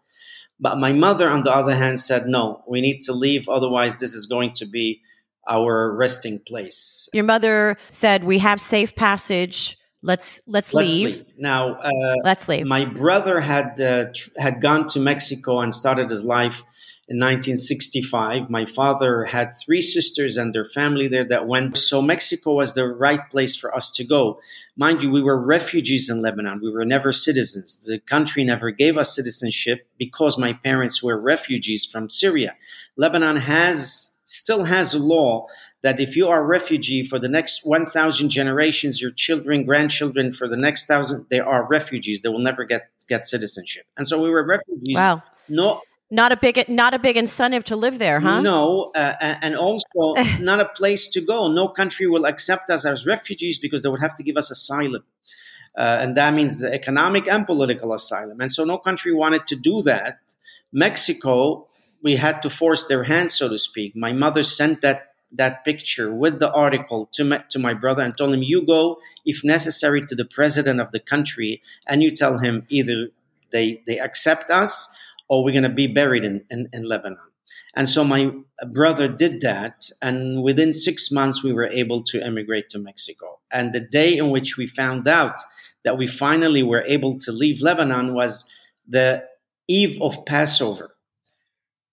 But 0.60 0.78
my 0.78 0.92
mother, 0.92 1.28
on 1.28 1.42
the 1.42 1.50
other 1.50 1.74
hand, 1.74 1.98
said, 1.98 2.26
no, 2.26 2.62
we 2.68 2.80
need 2.80 3.00
to 3.02 3.12
leave. 3.12 3.48
Otherwise, 3.48 3.96
this 3.96 4.14
is 4.14 4.26
going 4.26 4.52
to 4.54 4.66
be 4.66 5.02
our 5.48 5.92
resting 5.92 6.38
place. 6.38 7.08
Your 7.14 7.24
mother 7.24 7.76
said, 7.88 8.24
we 8.24 8.38
have 8.38 8.60
safe 8.60 8.94
passage 8.94 9.78
let's 10.02 10.40
let's, 10.46 10.72
let's 10.72 10.88
leave. 10.88 11.16
leave. 11.16 11.26
now 11.38 11.74
uh, 11.74 12.14
let's 12.24 12.48
leave. 12.48 12.66
my 12.66 12.84
brother 12.84 13.40
had 13.40 13.80
uh, 13.80 14.06
tr- 14.14 14.30
had 14.38 14.60
gone 14.60 14.86
to 14.86 15.00
mexico 15.00 15.60
and 15.60 15.74
started 15.74 16.08
his 16.08 16.24
life 16.24 16.62
in 17.08 17.18
1965 17.18 18.48
my 18.48 18.64
father 18.64 19.24
had 19.24 19.50
three 19.52 19.80
sisters 19.80 20.36
and 20.36 20.54
their 20.54 20.64
family 20.64 21.08
there 21.08 21.24
that 21.24 21.46
went. 21.46 21.76
So 21.76 22.00
mexico 22.00 22.54
was 22.54 22.74
the 22.74 22.86
right 22.86 23.20
place 23.30 23.56
for 23.56 23.74
us 23.74 23.90
to 23.92 24.04
go. 24.04 24.40
Mind 24.76 25.02
you 25.02 25.10
we 25.10 25.20
were 25.20 25.36
refugees 25.36 26.08
in 26.08 26.22
lebanon. 26.22 26.60
We 26.62 26.70
were 26.70 26.84
never 26.84 27.12
citizens. 27.12 27.80
The 27.80 27.98
country 27.98 28.44
never 28.44 28.70
gave 28.70 28.96
us 28.96 29.14
citizenship 29.14 29.88
because 29.98 30.38
my 30.38 30.52
parents 30.52 31.02
were 31.02 31.20
refugees 31.20 31.84
from 31.84 32.10
syria. 32.10 32.56
Lebanon 32.96 33.38
has 33.38 34.09
still 34.30 34.64
has 34.64 34.94
a 34.94 34.98
law 34.98 35.46
that 35.82 35.98
if 35.98 36.16
you 36.16 36.28
are 36.28 36.42
a 36.42 36.46
refugee 36.46 37.04
for 37.04 37.18
the 37.18 37.28
next 37.28 37.66
1000 37.66 38.30
generations 38.30 39.00
your 39.00 39.10
children 39.10 39.64
grandchildren 39.64 40.32
for 40.32 40.48
the 40.48 40.56
next 40.56 40.86
thousand 40.86 41.26
they 41.30 41.40
are 41.40 41.66
refugees 41.66 42.20
they 42.20 42.28
will 42.28 42.38
never 42.38 42.64
get 42.64 42.90
get 43.08 43.26
citizenship 43.26 43.84
and 43.96 44.06
so 44.06 44.20
we 44.22 44.30
were 44.30 44.44
refugees 44.44 44.94
wow 44.94 45.22
no 45.48 45.80
not 46.10 46.32
a 46.32 46.36
big 46.36 46.68
not 46.68 46.92
a 46.92 46.98
big 46.98 47.16
incentive 47.16 47.62
to 47.64 47.76
live 47.76 48.00
there, 48.00 48.18
huh? 48.18 48.40
No, 48.40 48.90
uh, 48.96 49.14
and 49.20 49.54
also 49.54 50.14
not 50.40 50.58
a 50.58 50.64
place 50.64 51.08
to 51.10 51.20
go. 51.20 51.46
No 51.46 51.68
country 51.68 52.08
will 52.08 52.26
accept 52.26 52.68
us 52.68 52.84
as 52.84 53.06
refugees 53.06 53.58
because 53.58 53.84
they 53.84 53.88
would 53.88 54.00
have 54.00 54.16
to 54.16 54.24
give 54.24 54.36
us 54.36 54.50
asylum. 54.50 55.04
Uh, 55.78 55.98
and 56.00 56.16
that 56.16 56.34
means 56.34 56.64
economic 56.64 57.28
and 57.28 57.46
political 57.46 57.92
asylum. 57.92 58.40
And 58.40 58.50
so 58.50 58.64
no 58.64 58.76
country 58.76 59.14
wanted 59.14 59.46
to 59.46 59.56
do 59.56 59.82
that. 59.82 60.18
Mexico, 60.72 61.68
we 62.02 62.16
had 62.16 62.42
to 62.42 62.50
force 62.50 62.86
their 62.86 63.04
hand, 63.04 63.30
so 63.30 63.48
to 63.48 63.58
speak. 63.58 63.94
My 63.94 64.12
mother 64.12 64.42
sent 64.42 64.80
that 64.82 65.06
that 65.32 65.64
picture 65.64 66.12
with 66.12 66.40
the 66.40 66.52
article 66.52 67.08
to 67.12 67.22
my, 67.22 67.44
to 67.50 67.58
my 67.58 67.72
brother 67.72 68.02
and 68.02 68.16
told 68.16 68.34
him, 68.34 68.42
"You 68.42 68.66
go, 68.66 68.98
if 69.24 69.44
necessary, 69.44 70.04
to 70.06 70.14
the 70.14 70.24
president 70.24 70.80
of 70.80 70.90
the 70.90 71.00
country, 71.00 71.62
and 71.86 72.02
you 72.02 72.10
tell 72.10 72.38
him 72.38 72.66
either 72.68 73.08
they 73.52 73.82
they 73.86 73.98
accept 73.98 74.50
us 74.50 74.92
or 75.28 75.44
we're 75.44 75.52
going 75.52 75.62
to 75.62 75.68
be 75.68 75.86
buried 75.86 76.24
in, 76.24 76.44
in, 76.50 76.68
in 76.72 76.82
Lebanon." 76.84 77.18
And 77.74 77.88
so 77.88 78.02
my 78.02 78.32
brother 78.72 79.06
did 79.06 79.40
that, 79.42 79.90
and 80.02 80.42
within 80.42 80.72
six 80.72 81.12
months 81.12 81.44
we 81.44 81.52
were 81.52 81.68
able 81.68 82.02
to 82.04 82.20
emigrate 82.20 82.68
to 82.70 82.78
Mexico. 82.78 83.38
And 83.52 83.72
the 83.72 83.80
day 83.80 84.16
in 84.16 84.30
which 84.30 84.56
we 84.56 84.66
found 84.66 85.06
out 85.06 85.36
that 85.84 85.96
we 85.96 86.06
finally 86.06 86.62
were 86.64 86.82
able 86.82 87.18
to 87.18 87.32
leave 87.32 87.62
Lebanon 87.62 88.14
was 88.14 88.50
the 88.88 89.24
eve 89.68 90.00
of 90.02 90.24
Passover. 90.26 90.96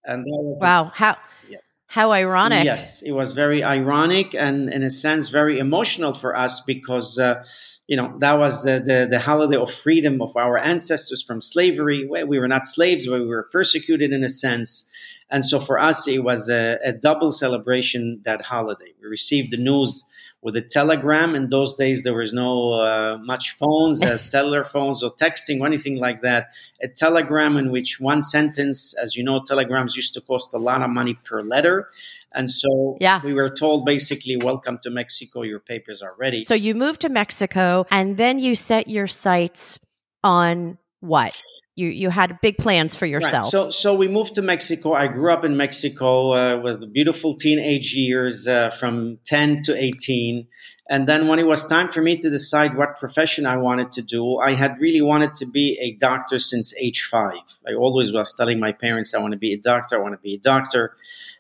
And 0.08 0.24
wow, 0.26 0.92
how 0.94 1.18
yeah. 1.48 1.58
how 1.88 2.12
ironic! 2.12 2.64
Yes, 2.64 3.02
it 3.02 3.12
was 3.12 3.34
very 3.34 3.64
ironic 3.64 4.34
and, 4.34 4.70
in 4.70 4.82
a 4.82 4.90
sense, 4.90 5.30
very 5.30 5.60
emotional 5.60 6.14
for 6.14 6.36
us 6.36 6.62
because 6.62 7.20
uh, 7.20 7.44
you 7.88 7.98
know 7.98 8.16
that 8.20 8.40
was 8.40 8.64
the, 8.64 8.80
the, 8.80 9.08
the 9.10 9.20
holiday 9.20 9.58
of 9.58 9.70
freedom 9.70 10.22
of 10.22 10.36
our 10.38 10.58
ancestors 10.58 11.22
from 11.22 11.42
slavery. 11.42 12.08
We 12.08 12.40
were 12.40 12.48
not 12.48 12.66
slaves, 12.66 13.06
but 13.06 13.20
we 13.20 13.28
were 13.28 13.50
persecuted 13.52 14.12
in 14.12 14.24
a 14.24 14.30
sense. 14.30 14.90
And 15.30 15.44
so 15.44 15.60
for 15.60 15.78
us, 15.78 16.08
it 16.08 16.24
was 16.24 16.50
a, 16.50 16.78
a 16.84 16.94
double 16.94 17.32
celebration 17.32 18.22
that 18.24 18.46
holiday. 18.46 18.94
We 19.02 19.10
received 19.10 19.52
the 19.52 19.58
news 19.58 20.06
with 20.48 20.56
a 20.56 20.62
telegram. 20.62 21.36
In 21.36 21.50
those 21.50 21.76
days, 21.76 22.04
there 22.04 22.14
was 22.14 22.32
no 22.32 22.72
uh, 22.72 23.18
much 23.22 23.52
phones, 23.58 24.02
as 24.02 24.32
cellular 24.32 24.64
phones, 24.64 25.04
or 25.04 25.12
texting, 25.14 25.60
or 25.60 25.66
anything 25.66 25.98
like 25.98 26.22
that. 26.22 26.48
A 26.82 26.88
telegram 26.88 27.58
in 27.58 27.70
which 27.70 28.00
one 28.00 28.22
sentence, 28.22 28.98
as 28.98 29.18
you 29.18 29.26
know, 29.26 29.44
telegrams 29.46 29.98
used 29.98 30.14
to 30.14 30.22
cost 30.22 30.54
a 30.54 30.58
lot 30.58 30.82
of 30.82 30.90
money 30.90 31.16
per 31.26 31.42
letter. 31.42 31.90
And 32.34 32.50
so 32.50 32.98
yeah. 33.02 33.20
we 33.26 33.34
were 33.34 33.50
told 33.50 33.86
basically, 33.86 34.38
welcome 34.38 34.80
to 34.84 34.90
Mexico, 34.90 35.42
your 35.42 35.60
papers 35.60 36.02
are 36.02 36.16
ready. 36.18 36.46
So 36.46 36.56
you 36.56 36.76
moved 36.76 37.02
to 37.02 37.10
Mexico 37.10 37.86
and 37.92 38.16
then 38.16 38.40
you 38.40 38.56
set 38.56 38.88
your 38.88 39.08
sights 39.08 39.80
on 40.24 40.78
what? 41.02 41.36
You 41.78 41.90
you 41.90 42.10
had 42.10 42.40
big 42.42 42.58
plans 42.58 42.96
for 42.96 43.06
yourself. 43.06 43.46
Right. 43.46 43.52
So 43.52 43.70
so 43.70 43.94
we 43.94 44.08
moved 44.08 44.36
to 44.36 44.42
Mexico. 44.42 44.94
I 44.94 45.08
grew 45.08 45.32
up 45.32 45.46
in 45.46 45.56
Mexico. 45.56 46.34
Uh, 46.34 46.58
was 46.58 46.80
the 46.80 46.88
beautiful 46.88 47.36
teenage 47.36 47.94
years 47.94 48.48
uh, 48.48 48.72
from 48.72 49.20
ten 49.24 49.62
to 49.64 49.76
eighteen, 49.76 50.48
and 50.90 51.08
then 51.08 51.28
when 51.28 51.38
it 51.38 51.46
was 51.46 51.66
time 51.66 51.90
for 51.90 52.02
me 52.02 52.18
to 52.18 52.30
decide 52.30 52.76
what 52.76 52.98
profession 52.98 53.46
I 53.46 53.58
wanted 53.58 53.92
to 53.94 54.02
do, 54.02 54.38
I 54.38 54.54
had 54.54 54.80
really 54.80 55.02
wanted 55.02 55.36
to 55.36 55.46
be 55.46 55.78
a 55.80 55.92
doctor 55.94 56.40
since 56.40 56.76
age 56.82 57.04
five. 57.04 57.46
I 57.68 57.74
always 57.76 58.12
was 58.12 58.34
telling 58.36 58.60
my 58.60 58.72
parents 58.72 59.14
I 59.14 59.20
want 59.20 59.34
to 59.34 59.40
be 59.40 59.54
a 59.54 59.58
doctor. 59.58 59.96
I 59.98 60.00
want 60.00 60.16
to 60.16 60.22
be 60.22 60.34
a 60.34 60.40
doctor. 60.40 60.96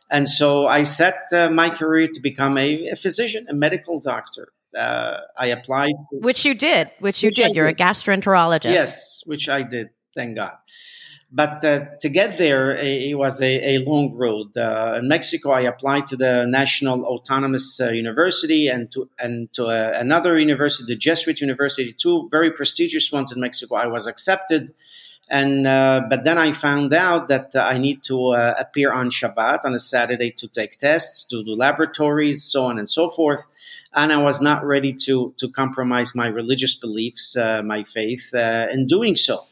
And 0.10 0.25
so 0.25 0.67
I 0.67 0.84
set 0.84 1.15
uh, 1.34 1.50
my 1.50 1.70
career 1.70 2.08
to 2.13 2.22
become 2.22 2.58
a, 2.58 2.89
a 2.89 2.96
physician, 2.96 3.46
a 3.50 3.53
medical 3.53 4.00
doctor. 4.00 4.53
Uh, 4.77 5.20
I 5.38 5.48
applied, 5.48 5.96
for, 6.10 6.20
which 6.20 6.46
you 6.46 6.53
did, 6.53 6.91
which 7.00 7.24
you 7.24 7.27
which 7.27 7.36
did. 7.36 7.56
You're 7.56 7.67
a 7.67 7.74
gastroenterologist. 7.74 8.72
Yes, 8.72 9.22
which 9.25 9.50
I 9.50 9.63
did 9.63 9.89
thank 10.18 10.36
God. 10.36 10.58
But 11.32 11.66
uh, 11.66 11.86
to 12.00 12.08
get 12.08 12.38
there, 12.38 12.74
it 12.74 13.18
was 13.18 13.42
a, 13.42 13.76
a 13.76 13.78
long 13.80 14.14
road. 14.16 14.56
Uh, 14.56 14.96
in 15.00 15.10
Mexico, 15.10 15.52
I 15.52 15.62
applied 15.62 16.08
to 16.08 16.16
the 16.16 16.46
National 16.46 17.04
Autonomous 17.04 17.82
uh, 17.82 17.90
University 17.90 18.70
and 18.70 18.90
to 18.92 19.10
and 19.20 19.52
to 19.54 19.66
uh, 19.66 19.92
another 19.96 20.40
university, 20.40 20.86
the 20.94 20.98
Jesuit 20.98 21.42
University, 21.42 21.92
two 21.92 22.30
very 22.32 22.50
prestigious 22.52 23.12
ones 23.12 23.34
in 23.34 23.42
Mexico. 23.42 23.76
I 23.76 23.88
was 23.88 24.08
accepted, 24.08 24.74
and 25.30 25.68
uh, 25.68 26.04
but 26.10 26.24
then 26.24 26.38
I 26.38 26.54
found 26.54 26.94
out 26.94 27.28
that 27.28 27.54
uh, 27.58 27.60
I 27.60 27.78
need 27.78 28.04
to 28.04 28.32
appear 28.58 28.94
on 28.94 29.10
Shabbat 29.10 29.66
on 29.66 29.74
a 29.74 29.80
Saturday 29.80 30.32
to 30.32 30.48
take 30.48 30.78
tests, 30.78 31.26
to 31.26 31.44
do 31.44 31.56
laboratories, 31.58 32.42
so 32.46 32.64
on 32.64 32.80
and 32.80 32.88
so 32.88 33.10
forth. 33.10 33.48
And 33.94 34.14
I 34.14 34.24
was 34.24 34.40
not 34.40 34.64
ready 34.64 34.94
to 35.08 35.34
to 35.40 35.50
compromise 35.50 36.16
my 36.16 36.28
religious 36.28 36.74
beliefs, 36.74 37.36
my 37.36 37.84
faith, 37.84 38.34
in 38.34 38.88
doing 38.88 39.18
so. 39.18 39.44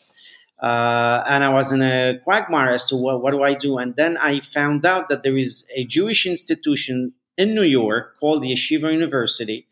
Uh, 0.59 1.23
and 1.27 1.43
I 1.43 1.49
was 1.49 1.71
in 1.71 1.81
a 1.81 2.19
quagmire 2.23 2.69
as 2.69 2.85
to 2.85 2.95
what, 2.95 3.31
do 3.31 3.43
I 3.43 3.53
do. 3.55 3.77
And 3.77 3.95
then 3.95 4.17
I 4.17 4.39
found 4.39 4.85
out 4.85 5.09
that 5.09 5.23
there 5.23 5.37
is 5.37 5.69
a 5.75 5.83
Jewish 5.85 6.25
institution 6.25 7.13
in 7.37 7.53
New 7.53 7.63
York 7.63 8.17
called 8.19 8.43
the 8.43 8.53
Yeshiva 8.53 8.91
University 8.91 9.67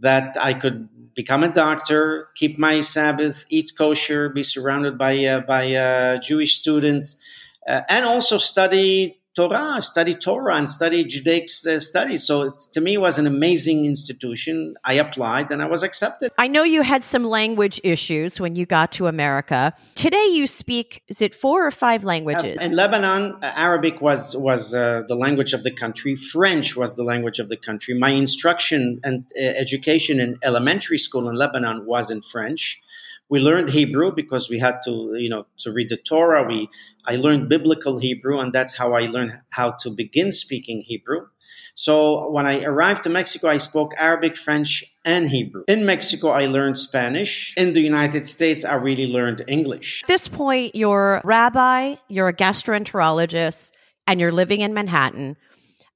that 0.00 0.36
I 0.40 0.54
could 0.54 0.88
become 1.14 1.42
a 1.42 1.52
doctor, 1.52 2.28
keep 2.34 2.58
my 2.58 2.80
Sabbath, 2.80 3.44
eat 3.48 3.72
kosher, 3.76 4.28
be 4.28 4.42
surrounded 4.42 4.96
by 4.96 5.24
uh, 5.24 5.40
by 5.40 5.74
uh, 5.74 6.18
Jewish 6.18 6.56
students, 6.58 7.22
uh, 7.66 7.82
and 7.88 8.04
also 8.04 8.38
study 8.38 9.19
Torah, 9.36 9.80
study 9.80 10.14
Torah, 10.14 10.56
and 10.56 10.68
study 10.68 11.04
Judaic 11.04 11.44
uh, 11.68 11.78
studies. 11.78 12.24
So 12.26 12.48
to 12.48 12.80
me, 12.80 12.94
it 12.94 13.00
was 13.00 13.16
an 13.16 13.26
amazing 13.26 13.86
institution. 13.86 14.74
I 14.84 14.94
applied 14.94 15.52
and 15.52 15.62
I 15.62 15.66
was 15.66 15.84
accepted. 15.84 16.32
I 16.36 16.48
know 16.48 16.64
you 16.64 16.82
had 16.82 17.04
some 17.04 17.24
language 17.24 17.80
issues 17.84 18.40
when 18.40 18.56
you 18.56 18.66
got 18.66 18.90
to 18.92 19.06
America. 19.06 19.72
Today, 19.94 20.26
you 20.26 20.48
speak 20.48 21.02
is 21.06 21.22
it 21.22 21.34
four 21.34 21.64
or 21.64 21.70
five 21.70 22.02
languages? 22.02 22.58
Uh, 22.58 22.64
in 22.64 22.72
Lebanon, 22.72 23.38
uh, 23.40 23.52
Arabic 23.54 24.00
was 24.00 24.36
was 24.36 24.74
uh, 24.74 25.02
the 25.06 25.14
language 25.14 25.52
of 25.52 25.62
the 25.62 25.70
country. 25.70 26.16
French 26.16 26.76
was 26.76 26.96
the 26.96 27.04
language 27.04 27.38
of 27.38 27.48
the 27.48 27.56
country. 27.56 27.94
My 27.94 28.10
instruction 28.10 29.00
and 29.04 29.30
uh, 29.36 29.40
education 29.40 30.18
in 30.18 30.38
elementary 30.42 30.98
school 30.98 31.28
in 31.28 31.36
Lebanon 31.36 31.86
was 31.86 32.10
in 32.10 32.22
French 32.22 32.82
we 33.30 33.38
learned 33.38 33.70
Hebrew 33.70 34.12
because 34.12 34.50
we 34.50 34.58
had 34.58 34.80
to, 34.84 35.14
you 35.14 35.30
know, 35.30 35.46
to 35.58 35.72
read 35.72 35.88
the 35.88 35.96
Torah. 35.96 36.46
We 36.46 36.68
I 37.06 37.16
learned 37.16 37.48
biblical 37.48 37.98
Hebrew, 37.98 38.38
and 38.38 38.52
that's 38.52 38.76
how 38.76 38.92
I 38.92 39.06
learned 39.06 39.38
how 39.50 39.70
to 39.80 39.90
begin 39.90 40.32
speaking 40.32 40.82
Hebrew. 40.82 41.26
So 41.74 42.28
when 42.30 42.44
I 42.44 42.62
arrived 42.64 43.04
to 43.04 43.08
Mexico, 43.08 43.48
I 43.48 43.56
spoke 43.56 43.92
Arabic, 43.96 44.36
French, 44.36 44.84
and 45.04 45.28
Hebrew. 45.28 45.62
In 45.66 45.86
Mexico, 45.86 46.28
I 46.28 46.46
learned 46.46 46.76
Spanish. 46.76 47.54
In 47.56 47.72
the 47.72 47.80
United 47.80 48.26
States, 48.26 48.64
I 48.64 48.74
really 48.74 49.06
learned 49.06 49.44
English. 49.46 50.02
At 50.04 50.08
this 50.08 50.28
point, 50.28 50.74
you're 50.74 51.14
a 51.16 51.20
rabbi, 51.24 51.94
you're 52.08 52.28
a 52.28 52.34
gastroenterologist, 52.34 53.72
and 54.06 54.20
you're 54.20 54.32
living 54.32 54.60
in 54.60 54.74
Manhattan. 54.74 55.36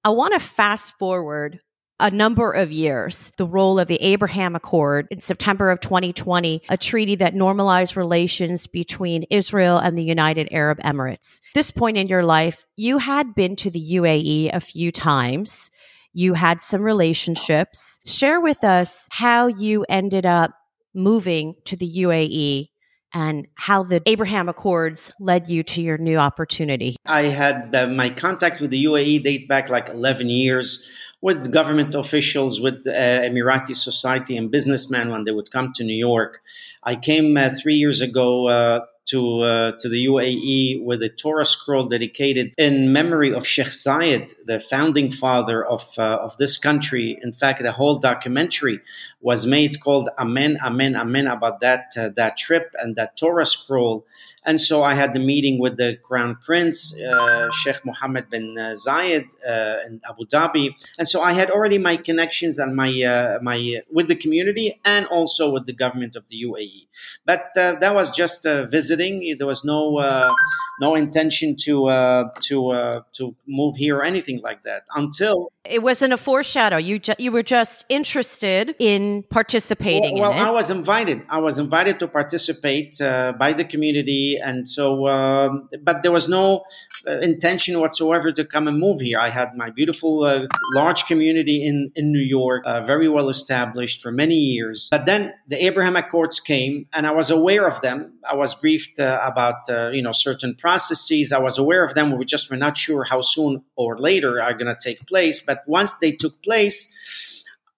I 0.05 0.11
want 0.11 0.33
to 0.35 0.41
fast 0.41 0.97
forward 0.99 1.61
a 2.01 2.11
number 2.11 2.53
of 2.53 2.73
years 2.73 3.33
the 3.37 3.47
role 3.47 3.79
of 3.79 3.89
the 3.89 4.03
Abraham 4.03 4.57
Accord 4.57 5.07
in 5.11 5.21
September 5.21 5.71
of 5.71 5.81
2020, 5.81 6.63
a 6.69 6.77
treaty 6.77 7.15
that 7.17 7.35
normalized 7.35 7.97
relations 7.97 8.67
between 8.67 9.25
Israel 9.31 9.79
and 9.79 9.97
the 9.97 10.05
United 10.05 10.49
Arab 10.51 10.79
Emirates. 10.83 11.41
this 11.55 11.71
point 11.71 11.97
in 11.97 12.09
your 12.09 12.25
life, 12.25 12.65
you 12.77 12.99
had 12.99 13.35
been 13.35 13.57
to 13.57 13.71
the 13.71 13.93
UAE 13.93 14.51
a 14.53 14.61
few 14.61 14.91
times. 14.91 15.71
You 16.13 16.35
had 16.35 16.61
some 16.61 16.83
relationships. 16.83 17.99
Share 18.05 18.41
with 18.41 18.65
us 18.65 19.09
how 19.11 19.47
you 19.47 19.85
ended 19.89 20.27
up 20.27 20.53
moving 20.95 21.57
to 21.65 21.77
the 21.77 21.99
UAE 21.99 22.69
and 23.15 23.47
how 23.55 23.85
the 23.85 24.03
Abraham 24.07 24.49
Accords 24.49 25.13
led 25.21 25.49
you 25.49 25.63
to 25.63 25.81
your 25.81 25.97
new 25.99 26.17
opportunity. 26.17 26.97
I 27.07 27.25
had 27.25 27.75
uh, 27.75 27.87
my 27.87 28.11
contact 28.11 28.61
with 28.61 28.71
the 28.71 28.85
UAE 28.85 29.23
date 29.23 29.49
back 29.49 29.71
like 29.71 29.89
11 29.89 30.29
years 30.29 30.85
with 31.25 31.51
government 31.51 31.95
officials, 31.95 32.61
with 32.61 32.87
uh, 32.87 32.91
Emirati 33.29 33.75
society 33.75 34.37
and 34.37 34.51
businessmen 34.51 35.09
when 35.09 35.25
they 35.25 35.31
would 35.31 35.51
come 35.51 35.73
to 35.73 35.83
New 35.83 36.01
York. 36.11 36.43
I 36.83 36.97
came 36.97 37.35
uh, 37.39 37.49
three 37.49 37.77
years 37.77 38.03
ago 38.03 38.47
uh, 38.49 38.81
to 39.07 39.41
uh, 39.41 39.73
to 39.79 39.89
the 39.89 40.05
UAE 40.05 40.85
with 40.85 41.03
a 41.03 41.09
Torah 41.09 41.47
scroll 41.47 41.87
dedicated 41.87 42.53
in 42.59 42.93
memory 42.93 43.33
of 43.33 43.47
Sheikh 43.47 43.73
Zayed, 43.85 44.35
the 44.45 44.61
founding 44.61 45.11
father 45.11 45.65
of 45.65 45.83
uh, 45.97 46.19
of 46.27 46.37
this 46.37 46.59
country. 46.59 47.19
In 47.23 47.33
fact, 47.33 47.63
the 47.63 47.73
whole 47.73 47.99
documentary 47.99 48.81
was 49.23 49.47
made 49.47 49.81
called 49.81 50.11
Amen, 50.19 50.59
Amen, 50.63 50.95
Amen 50.95 51.27
about 51.27 51.61
that 51.61 51.85
uh, 51.97 52.11
that 52.17 52.37
trip 52.37 52.75
and 52.79 52.97
that 52.97 53.17
Torah 53.17 53.47
scroll. 53.47 54.07
And 54.47 54.61
so 54.61 54.83
I 54.83 54.95
had 54.95 55.15
the 55.15 55.21
meeting 55.21 55.59
with 55.59 55.77
the 55.79 55.99
Crown 56.03 56.37
Prince, 56.45 56.99
uh, 57.01 57.51
Sheikh 57.51 57.85
Mohammed 57.85 58.29
bin 58.31 58.59
uh, 58.59 58.75
Zayed 58.75 59.27
uh, 59.47 59.87
in 59.87 60.01
Abu 60.09 60.25
Dhabi. 60.27 60.75
And 60.99 61.09
so 61.09 61.23
I 61.23 61.33
had 61.33 61.51
already 61.51 61.79
my 61.79 61.97
connections 61.97 62.59
and 62.59 62.77
my 62.77 62.91
uh, 63.03 63.39
my 63.43 63.81
with 63.91 64.09
the 64.09 64.17
community 64.17 64.81
and 64.85 65.07
also 65.07 65.51
with 65.51 65.67
the 65.67 65.73
government 65.73 66.15
of 66.17 66.29
the 66.29 66.45
UAE. 66.45 66.89
But 67.25 67.57
uh, 67.57 67.77
that 67.81 67.95
was 67.95 68.11
just 68.11 68.45
visiting. 68.45 69.37
There 69.39 69.47
was 69.47 69.65
no 69.65 69.99
uh, 69.99 70.33
no 70.81 70.95
intention 70.95 71.57
to 71.65 72.31
to 72.43 73.03
to 73.13 73.35
move 73.47 73.77
here 73.77 73.97
or 73.99 74.05
anything 74.05 74.41
like 74.43 74.63
that 74.65 74.85
until 74.95 75.51
it 75.65 75.83
wasn't 75.83 76.13
a 76.13 76.19
foreshadow. 76.19 76.77
You 76.77 76.99
ju- 76.99 77.15
you 77.19 77.33
were 77.33 77.43
just 77.43 77.87
interested 77.89 78.75
in 78.79 79.25
participating. 79.31 80.19
Well, 80.21 80.33
well 80.33 80.49
I 80.49 80.51
was 80.51 80.69
invited. 80.69 81.23
I 81.31 81.39
was 81.39 81.59
invited 81.59 81.99
to 82.01 82.09
participate 82.09 82.99
by 82.99 83.55
the 83.57 83.65
community 83.65 84.34
And 84.39 84.69
so, 84.69 85.09
um, 85.09 85.69
but 85.83 86.03
there 86.03 86.13
was 86.13 86.29
no 86.29 86.65
uh, 87.07 87.19
intention 87.19 87.81
whatsoever 87.81 88.33
to 88.33 88.45
come 88.45 88.69
and 88.69 88.79
move 88.79 89.01
here. 89.01 89.19
I 89.19 89.31
had 89.31 89.55
my 89.57 89.71
beautiful, 89.71 90.25
uh, 90.25 90.47
large 90.75 91.07
community 91.07 91.65
in 91.65 91.91
in 91.95 92.13
New 92.13 92.27
York, 92.39 92.63
uh, 92.67 92.83
very 92.83 93.09
well 93.09 93.29
established 93.29 94.03
for 94.03 94.11
many 94.13 94.37
years. 94.37 94.89
But 94.91 95.07
then 95.07 95.33
the 95.49 95.65
Abraham 95.65 95.97
Accords 95.97 96.41
came, 96.41 96.87
and 96.93 97.07
I 97.07 97.13
was 97.13 97.31
aware 97.31 97.67
of 97.67 97.81
them. 97.81 98.15
I 98.29 98.35
was 98.35 98.55
briefed 98.55 99.01
uh, 99.01 99.21
about 99.23 99.69
uh, 99.69 99.91
you 99.91 100.03
know 100.03 100.13
certain 100.13 100.55
processes. 100.55 101.33
I 101.33 101.39
was 101.39 101.59
aware 101.59 101.85
of 101.85 101.95
them. 101.95 102.17
We 102.17 102.25
just 102.25 102.51
were 102.51 102.57
not 102.57 102.77
sure 102.77 103.05
how 103.05 103.21
soon 103.21 103.63
or 103.77 103.99
later 103.99 104.41
are 104.41 104.55
going 104.55 104.75
to 104.75 104.79
take 104.81 105.07
place. 105.07 105.41
But 105.41 105.63
once 105.67 105.93
they 105.95 106.13
took 106.13 106.43
place 106.43 106.95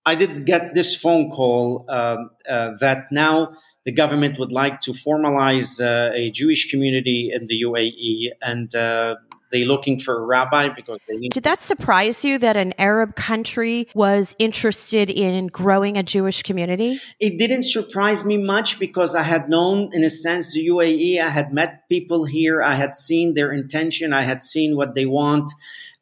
I 0.06 0.14
did 0.14 0.46
get 0.46 0.72
this 0.72 0.94
phone 0.94 1.30
call 1.30 1.84
uh, 1.88 2.26
uh, 2.48 2.70
that 2.78 3.10
now 3.10 3.52
the 3.86 3.92
government 3.92 4.38
would 4.38 4.52
like 4.52 4.80
to 4.82 4.90
formalize 4.90 5.80
uh, 5.80 6.10
a 6.12 6.30
Jewish 6.32 6.70
community 6.70 7.30
in 7.32 7.46
the 7.46 7.62
UAE, 7.62 8.32
and 8.42 8.74
uh, 8.74 9.14
they're 9.52 9.64
looking 9.64 10.00
for 10.00 10.18
a 10.18 10.26
rabbi 10.26 10.68
because 10.68 10.98
they 11.08 11.14
need. 11.14 11.30
Did 11.30 11.44
that 11.44 11.62
surprise 11.62 12.24
you 12.24 12.36
that 12.38 12.56
an 12.56 12.74
Arab 12.78 13.14
country 13.14 13.88
was 13.94 14.34
interested 14.40 15.08
in 15.08 15.46
growing 15.46 15.96
a 15.96 16.02
Jewish 16.02 16.42
community? 16.42 16.98
It 17.20 17.38
didn't 17.38 17.62
surprise 17.62 18.24
me 18.24 18.36
much 18.38 18.80
because 18.80 19.14
I 19.14 19.22
had 19.22 19.48
known, 19.48 19.90
in 19.92 20.02
a 20.02 20.10
sense, 20.10 20.52
the 20.52 20.66
UAE. 20.66 21.20
I 21.20 21.28
had 21.28 21.52
met 21.52 21.88
people 21.88 22.24
here. 22.24 22.60
I 22.62 22.74
had 22.74 22.96
seen 22.96 23.34
their 23.34 23.52
intention. 23.52 24.12
I 24.12 24.22
had 24.22 24.42
seen 24.42 24.76
what 24.76 24.96
they 24.96 25.06
want. 25.06 25.52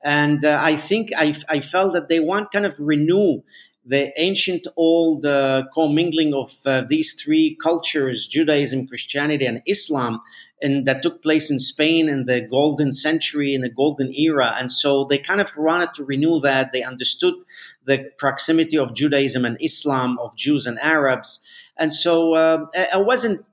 And 0.03 0.43
uh, 0.43 0.59
I 0.61 0.77
think 0.77 1.11
I, 1.17 1.35
I 1.51 1.61
felt 1.61 1.93
that 1.93 2.09
they 2.09 2.21
want 2.21 2.51
kind 2.51 2.65
of 2.65 2.75
renew 2.79 3.43
the 3.87 4.13
ancient 4.21 4.67
old 4.77 5.27
uh, 5.27 5.65
commingling 5.73 6.33
of 6.33 6.53
uh, 6.65 6.83
these 6.89 7.15
three 7.15 7.57
cultures 7.63 8.27
judaism 8.27 8.87
christianity 8.87 9.47
and 9.47 9.61
islam 9.67 10.21
and 10.63 10.87
that 10.87 11.03
took 11.03 11.23
place 11.23 11.51
in 11.51 11.59
spain 11.59 12.09
in 12.09 12.25
the 12.25 12.41
golden 12.41 12.91
century 12.91 13.55
in 13.55 13.61
the 13.61 13.69
golden 13.69 14.13
era. 14.15 14.55
And 14.59 14.73
so 14.73 15.05
they 15.05 15.19
kind 15.19 15.41
of 15.41 15.51
wanted 15.59 15.93
to 15.95 16.05
renew 16.05 16.41
that. 16.41 16.73
They 16.73 16.83
understood 16.83 17.35
the 17.85 18.11
proximity 18.17 18.79
of 18.79 18.95
judaism 18.95 19.45
and 19.45 19.59
islam 19.61 20.19
of 20.19 20.35
jews 20.37 20.67
and 20.67 20.79
arabs. 20.81 21.45
And 21.77 21.93
so 21.93 22.35
uh, 22.35 22.67
i 22.93 22.97
wasn't 22.97 23.47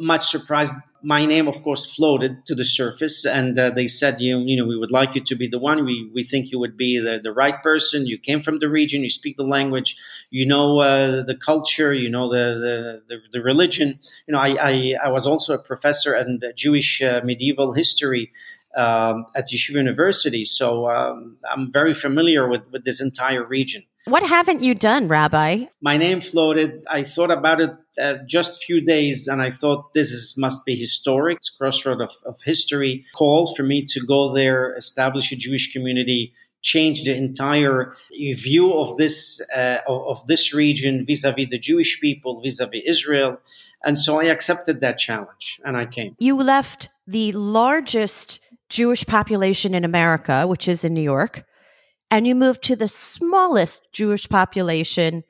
much 0.00 0.26
surprised 0.26 0.74
my 1.02 1.24
name, 1.24 1.46
of 1.46 1.62
course, 1.62 1.86
floated 1.86 2.44
to 2.46 2.54
the 2.54 2.64
surface, 2.64 3.24
and 3.24 3.56
uh, 3.56 3.70
they 3.70 3.86
said, 3.86 4.20
you, 4.20 4.38
you 4.38 4.56
know, 4.56 4.66
we 4.66 4.76
would 4.76 4.90
like 4.90 5.14
you 5.14 5.20
to 5.20 5.36
be 5.36 5.46
the 5.46 5.58
one. 5.58 5.84
We, 5.84 6.10
we 6.12 6.24
think 6.24 6.50
you 6.50 6.58
would 6.58 6.76
be 6.76 6.98
the, 6.98 7.20
the 7.22 7.32
right 7.32 7.62
person. 7.62 8.06
You 8.06 8.18
came 8.18 8.42
from 8.42 8.58
the 8.58 8.68
region, 8.68 9.02
you 9.02 9.10
speak 9.10 9.36
the 9.36 9.46
language, 9.46 9.96
you 10.30 10.46
know 10.46 10.80
uh, 10.80 11.22
the 11.22 11.36
culture, 11.36 11.94
you 11.94 12.10
know 12.10 12.28
the, 12.28 12.58
the, 12.58 13.02
the, 13.08 13.22
the, 13.34 13.40
religion. 13.40 14.00
You 14.26 14.32
know, 14.32 14.38
I, 14.40 14.56
I, 14.60 14.94
I 15.04 15.08
was 15.10 15.28
also 15.28 15.54
a 15.54 15.62
professor 15.62 16.16
in 16.16 16.40
Jewish 16.56 17.00
uh, 17.00 17.20
medieval 17.22 17.72
history 17.72 18.32
um, 18.76 19.26
at 19.36 19.50
Yeshiva 19.50 19.76
University, 19.76 20.44
so 20.44 20.90
um, 20.90 21.36
I'm 21.48 21.70
very 21.70 21.94
familiar 21.94 22.48
with, 22.48 22.62
with 22.72 22.84
this 22.84 23.00
entire 23.00 23.44
region. 23.44 23.84
What 24.08 24.22
haven't 24.22 24.62
you 24.62 24.74
done, 24.76 25.08
Rabbi? 25.08 25.64
My 25.80 25.96
name 25.96 26.20
floated. 26.20 26.84
I 26.88 27.02
thought 27.02 27.32
about 27.32 27.60
it 27.60 27.72
uh, 28.00 28.14
just 28.24 28.54
a 28.54 28.64
few 28.64 28.80
days, 28.80 29.26
and 29.26 29.42
I 29.42 29.50
thought 29.50 29.94
this 29.94 30.12
is 30.12 30.36
must 30.38 30.64
be 30.64 30.76
historic. 30.76 31.38
It's 31.38 31.50
crossroad 31.50 32.00
of, 32.00 32.12
of 32.24 32.40
history. 32.44 33.04
Call 33.16 33.52
for 33.56 33.64
me 33.64 33.84
to 33.86 34.00
go 34.06 34.32
there, 34.32 34.76
establish 34.76 35.32
a 35.32 35.36
Jewish 35.36 35.72
community, 35.72 36.32
change 36.62 37.02
the 37.02 37.16
entire 37.16 37.94
view 38.12 38.72
of 38.74 38.96
this 38.96 39.42
uh, 39.52 39.80
of, 39.88 40.24
this 40.28 40.54
region 40.54 41.04
vis-a-vis 41.04 41.48
the 41.50 41.58
Jewish 41.58 42.00
people, 42.00 42.40
vis-a-vis 42.40 42.82
Israel, 42.86 43.40
and 43.84 43.98
so 43.98 44.20
I 44.20 44.26
accepted 44.26 44.80
that 44.82 44.98
challenge, 44.98 45.60
and 45.64 45.76
I 45.76 45.84
came. 45.84 46.14
You 46.20 46.36
left 46.36 46.90
the 47.08 47.32
largest 47.32 48.40
Jewish 48.68 49.04
population 49.04 49.74
in 49.74 49.84
America, 49.84 50.46
which 50.46 50.68
is 50.68 50.84
in 50.84 50.94
New 50.94 51.02
York 51.02 51.44
and 52.10 52.26
you 52.26 52.34
move 52.34 52.60
to 52.62 52.76
the 52.76 52.88
smallest 52.88 53.82
Jewish 53.92 54.28
population, 54.28 55.24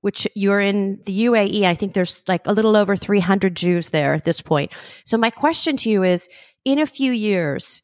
which 0.00 0.26
you're 0.34 0.60
in 0.60 1.00
the 1.06 1.26
UAE. 1.26 1.64
I 1.64 1.74
think 1.74 1.92
there's 1.92 2.22
like 2.26 2.42
a 2.46 2.52
little 2.52 2.76
over 2.76 2.96
300 2.96 3.54
Jews 3.54 3.90
there 3.90 4.14
at 4.14 4.24
this 4.24 4.40
point. 4.40 4.72
So 5.04 5.16
my 5.16 5.30
question 5.30 5.76
to 5.78 5.90
you 5.90 6.02
is, 6.02 6.28
in 6.64 6.78
a 6.78 6.86
few 6.86 7.12
years, 7.12 7.82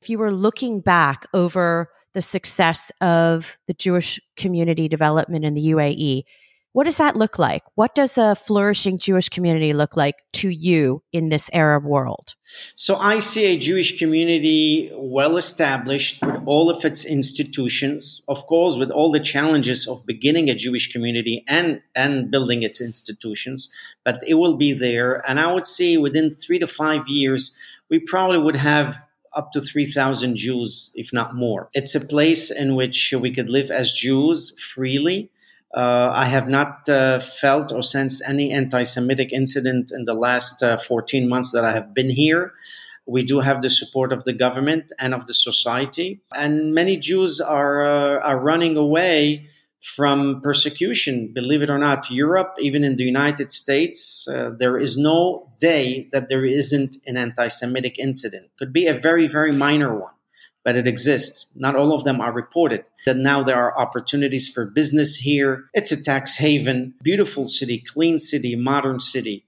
if 0.00 0.08
you 0.08 0.18
were 0.18 0.32
looking 0.32 0.80
back 0.80 1.26
over 1.34 1.90
the 2.14 2.22
success 2.22 2.90
of 3.00 3.58
the 3.66 3.74
Jewish 3.74 4.20
community 4.36 4.88
development 4.88 5.44
in 5.44 5.54
the 5.54 5.66
UAE, 5.70 6.24
what 6.72 6.84
does 6.84 6.98
that 6.98 7.16
look 7.16 7.38
like? 7.38 7.64
What 7.74 7.94
does 7.94 8.16
a 8.16 8.34
flourishing 8.34 8.98
Jewish 8.98 9.28
community 9.28 9.72
look 9.72 9.96
like 9.96 10.16
to 10.34 10.48
you 10.48 11.02
in 11.12 11.28
this 11.28 11.50
Arab 11.52 11.84
world? 11.84 12.36
So 12.76 12.96
I 12.96 13.18
see 13.18 13.46
a 13.46 13.58
Jewish 13.58 13.98
community 13.98 14.90
well 14.94 15.36
established 15.36 16.24
with 16.24 16.42
all 16.46 16.70
of 16.70 16.84
its 16.84 17.04
institutions, 17.04 18.22
of 18.28 18.46
course, 18.46 18.76
with 18.76 18.90
all 18.90 19.10
the 19.10 19.20
challenges 19.20 19.88
of 19.88 20.06
beginning 20.06 20.48
a 20.48 20.54
Jewish 20.54 20.92
community 20.92 21.44
and, 21.48 21.82
and 21.96 22.30
building 22.30 22.62
its 22.62 22.80
institutions, 22.80 23.70
but 24.04 24.20
it 24.26 24.34
will 24.34 24.56
be 24.56 24.72
there. 24.72 25.28
And 25.28 25.40
I 25.40 25.52
would 25.52 25.66
say 25.66 25.96
within 25.96 26.34
three 26.34 26.60
to 26.60 26.68
five 26.68 27.08
years, 27.08 27.52
we 27.88 27.98
probably 27.98 28.38
would 28.38 28.56
have 28.56 28.96
up 29.34 29.52
to 29.52 29.60
3,000 29.60 30.36
Jews, 30.36 30.92
if 30.94 31.12
not 31.12 31.34
more. 31.34 31.68
It's 31.72 31.94
a 31.94 32.00
place 32.00 32.50
in 32.50 32.74
which 32.74 33.12
we 33.12 33.32
could 33.32 33.48
live 33.48 33.70
as 33.70 33.92
Jews 33.92 34.52
freely 34.60 35.30
uh, 35.74 36.10
I 36.12 36.24
have 36.24 36.48
not 36.48 36.88
uh, 36.88 37.20
felt 37.20 37.70
or 37.70 37.82
sensed 37.82 38.22
any 38.26 38.50
anti 38.50 38.82
Semitic 38.82 39.32
incident 39.32 39.92
in 39.92 40.04
the 40.04 40.14
last 40.14 40.62
uh, 40.62 40.76
14 40.76 41.28
months 41.28 41.52
that 41.52 41.64
I 41.64 41.72
have 41.72 41.94
been 41.94 42.10
here. 42.10 42.52
We 43.06 43.24
do 43.24 43.40
have 43.40 43.62
the 43.62 43.70
support 43.70 44.12
of 44.12 44.24
the 44.24 44.32
government 44.32 44.92
and 44.98 45.14
of 45.14 45.26
the 45.26 45.34
society. 45.34 46.20
And 46.32 46.74
many 46.74 46.96
Jews 46.96 47.40
are, 47.40 47.84
uh, 47.84 48.20
are 48.20 48.38
running 48.38 48.76
away 48.76 49.46
from 49.80 50.40
persecution. 50.42 51.32
Believe 51.32 51.62
it 51.62 51.70
or 51.70 51.78
not, 51.78 52.10
Europe, 52.10 52.54
even 52.58 52.84
in 52.84 52.96
the 52.96 53.04
United 53.04 53.50
States, 53.50 54.28
uh, 54.28 54.50
there 54.56 54.76
is 54.76 54.98
no 54.98 55.50
day 55.58 56.08
that 56.12 56.28
there 56.28 56.44
isn't 56.44 56.96
an 57.06 57.16
anti 57.16 57.48
Semitic 57.48 57.98
incident. 57.98 58.50
Could 58.58 58.72
be 58.72 58.86
a 58.86 58.94
very, 58.94 59.28
very 59.28 59.52
minor 59.52 59.98
one 59.98 60.12
but 60.64 60.76
it 60.76 60.86
exists. 60.86 61.46
Not 61.54 61.76
all 61.76 61.94
of 61.94 62.04
them 62.04 62.20
are 62.20 62.32
reported. 62.32 62.84
That 63.06 63.16
now 63.16 63.42
there 63.42 63.56
are 63.56 63.78
opportunities 63.78 64.48
for 64.48 64.64
business 64.66 65.16
here. 65.16 65.64
It's 65.74 65.92
a 65.92 66.02
tax 66.02 66.36
haven, 66.36 66.94
beautiful 67.02 67.48
city, 67.48 67.82
clean 67.92 68.18
city, 68.18 68.56
modern 68.56 69.00
city. 69.00 69.44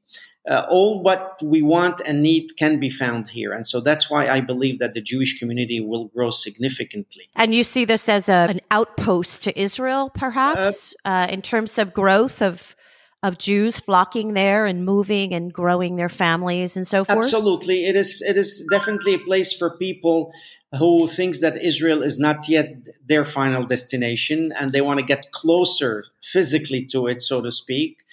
Uh, 0.49 0.67
all 0.69 1.01
what 1.03 1.39
we 1.41 1.63
want 1.63 2.01
and 2.05 2.21
need 2.21 2.57
can 2.59 2.81
be 2.81 2.91
found 2.91 3.29
here. 3.29 3.53
And 3.53 3.65
so 3.65 3.81
that's 3.81 4.11
why 4.11 4.27
I 4.27 4.41
believe 4.41 4.81
that 4.81 4.93
the 4.93 5.01
Jewish 5.01 5.39
community 5.39 5.79
will 5.79 6.07
grow 6.07 6.31
significantly. 6.31 7.29
And 7.37 7.55
you 7.55 7.63
see 7.63 7.85
this 7.85 8.09
as 8.09 8.29
a, 8.29 8.49
an 8.51 8.61
outpost 8.73 9.45
to 9.45 9.61
Israel, 9.61 10.11
perhaps, 10.11 10.95
uh, 11.05 11.09
uh, 11.09 11.27
in 11.31 11.43
terms 11.43 11.79
of 11.79 11.93
growth 11.93 12.43
of 12.43 12.75
of 13.23 13.39
Jews 13.39 13.79
flocking 13.79 14.35
there 14.35 14.67
and 14.67 14.85
moving 14.85 15.33
and 15.33 15.53
growing 15.53 15.95
their 15.95 16.09
families 16.09 16.77
and 16.77 16.87
so 16.87 17.05
forth? 17.05 17.27
Absolutely. 17.27 17.87
It 17.87 17.95
is 17.95 18.21
it 18.21 18.37
is 18.37 18.67
definitely 18.71 19.15
a 19.15 19.19
place 19.19 19.53
for 19.53 19.77
people 19.77 20.33
who 20.79 21.07
thinks 21.07 21.41
that 21.41 21.57
Israel 21.63 22.03
is 22.03 22.19
not 22.19 22.49
yet 22.49 22.89
their 23.07 23.25
final 23.25 23.65
destination 23.65 24.53
and 24.59 24.73
they 24.73 24.81
want 24.81 25.01
to 25.01 25.05
get 25.05 25.31
closer 25.33 26.05
physically 26.23 26.85
to 26.87 27.07
it, 27.07 27.21
so 27.21 27.43
to 27.43 27.53
speak. 27.53 28.05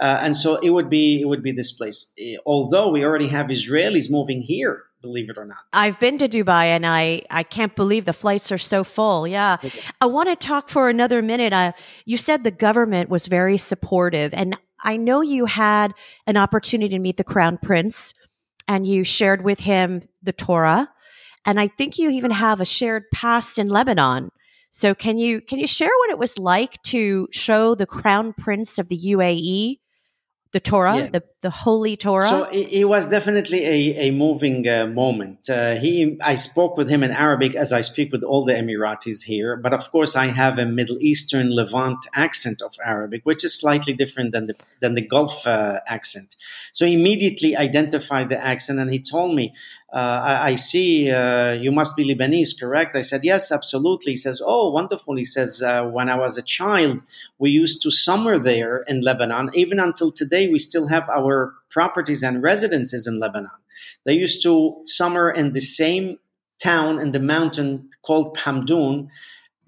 Uh, 0.00 0.18
and 0.20 0.36
so 0.36 0.56
it 0.56 0.70
would 0.70 0.88
be 0.88 1.20
it 1.20 1.26
would 1.26 1.42
be 1.42 1.52
this 1.52 1.72
place. 1.72 2.12
Although 2.44 2.90
we 2.90 3.04
already 3.04 3.28
have 3.28 3.46
Israelis 3.48 4.10
moving 4.10 4.40
here, 4.40 4.84
believe 5.00 5.30
it 5.30 5.38
or 5.38 5.46
not. 5.46 5.58
I've 5.72 5.98
been 5.98 6.18
to 6.18 6.28
Dubai 6.28 6.64
and 6.64 6.84
I 6.86 7.22
I 7.30 7.42
can't 7.42 7.74
believe 7.74 8.04
the 8.04 8.12
flights 8.12 8.52
are 8.52 8.58
so 8.58 8.84
full. 8.84 9.26
Yeah, 9.26 9.56
okay. 9.64 9.80
I 10.00 10.06
want 10.06 10.28
to 10.28 10.36
talk 10.36 10.68
for 10.68 10.88
another 10.88 11.22
minute. 11.22 11.52
Uh, 11.52 11.72
you 12.04 12.16
said 12.16 12.44
the 12.44 12.50
government 12.50 13.08
was 13.08 13.26
very 13.26 13.56
supportive, 13.56 14.34
and 14.34 14.56
I 14.82 14.98
know 14.98 15.22
you 15.22 15.46
had 15.46 15.94
an 16.26 16.36
opportunity 16.36 16.94
to 16.94 16.98
meet 16.98 17.16
the 17.16 17.24
crown 17.24 17.58
prince, 17.58 18.12
and 18.68 18.86
you 18.86 19.02
shared 19.02 19.42
with 19.42 19.60
him 19.60 20.02
the 20.22 20.32
Torah 20.32 20.90
and 21.46 21.60
I 21.60 21.68
think 21.68 21.96
you 21.98 22.10
even 22.10 22.32
have 22.32 22.60
a 22.60 22.64
shared 22.64 23.04
past 23.14 23.56
in 23.56 23.68
Lebanon. 23.68 24.30
So 24.70 24.94
can 24.94 25.16
you 25.16 25.40
can 25.40 25.58
you 25.58 25.66
share 25.66 25.88
what 26.00 26.10
it 26.10 26.18
was 26.18 26.38
like 26.38 26.82
to 26.84 27.28
show 27.30 27.74
the 27.74 27.86
crown 27.86 28.34
prince 28.34 28.78
of 28.78 28.88
the 28.88 28.98
UAE 28.98 29.78
the 30.56 30.60
Torah, 30.60 30.96
yes. 30.96 31.10
the, 31.12 31.22
the 31.42 31.50
Holy 31.50 31.96
Torah? 31.98 32.28
So 32.28 32.44
it, 32.44 32.68
it 32.72 32.84
was 32.86 33.08
definitely 33.08 33.64
a, 33.64 34.08
a 34.08 34.10
moving 34.10 34.66
uh, 34.66 34.86
moment. 34.86 35.50
Uh, 35.50 35.74
he, 35.74 36.18
I 36.24 36.34
spoke 36.34 36.78
with 36.78 36.88
him 36.88 37.02
in 37.02 37.10
Arabic 37.10 37.54
as 37.54 37.74
I 37.74 37.82
speak 37.82 38.10
with 38.10 38.22
all 38.22 38.44
the 38.44 38.54
Emiratis 38.54 39.24
here, 39.24 39.56
but 39.56 39.74
of 39.74 39.90
course 39.90 40.16
I 40.16 40.28
have 40.28 40.58
a 40.58 40.64
Middle 40.64 40.98
Eastern 41.00 41.50
Levant 41.50 42.06
accent 42.14 42.62
of 42.62 42.74
Arabic, 42.82 43.20
which 43.24 43.44
is 43.44 43.58
slightly 43.58 43.92
different 43.92 44.32
than 44.32 44.46
the 44.46 44.54
than 44.80 44.94
the 44.94 45.02
Gulf 45.02 45.46
uh, 45.46 45.80
accent. 45.86 46.36
So 46.72 46.86
he 46.86 46.94
immediately 46.94 47.54
identified 47.54 48.30
the 48.30 48.42
accent, 48.42 48.78
and 48.78 48.90
he 48.90 49.00
told 49.00 49.34
me, 49.34 49.52
I, 49.92 50.50
I, 50.50 50.54
see 50.56 51.10
uh, 51.10 51.52
you 51.52 51.70
must 51.70 51.96
be 51.96 52.04
Lebanese, 52.04 52.58
correct? 52.58 52.96
I 52.96 53.02
said, 53.02 53.22
Yes, 53.22 53.52
absolutely. 53.52 54.12
He 54.12 54.16
says, 54.16 54.42
Oh, 54.44 54.70
wonderful. 54.70 55.16
He 55.16 55.24
says, 55.24 55.62
uh, 55.62 55.84
When 55.84 56.08
I 56.08 56.16
was 56.16 56.36
a 56.36 56.42
child, 56.42 57.04
we 57.38 57.50
used 57.50 57.82
to 57.82 57.90
summer 57.90 58.38
there 58.38 58.78
in 58.88 59.02
Lebanon. 59.02 59.50
Even 59.54 59.78
until 59.78 60.10
today, 60.10 60.48
we 60.48 60.58
still 60.58 60.88
have 60.88 61.08
our 61.08 61.54
properties 61.70 62.22
and 62.22 62.42
residences 62.42 63.06
in 63.06 63.20
Lebanon. 63.20 63.50
They 64.04 64.14
used 64.14 64.42
to 64.42 64.80
summer 64.84 65.30
in 65.30 65.52
the 65.52 65.60
same 65.60 66.18
town 66.58 66.98
in 66.98 67.12
the 67.12 67.20
mountain 67.20 67.90
called 68.02 68.36
Hamdoun 68.38 69.08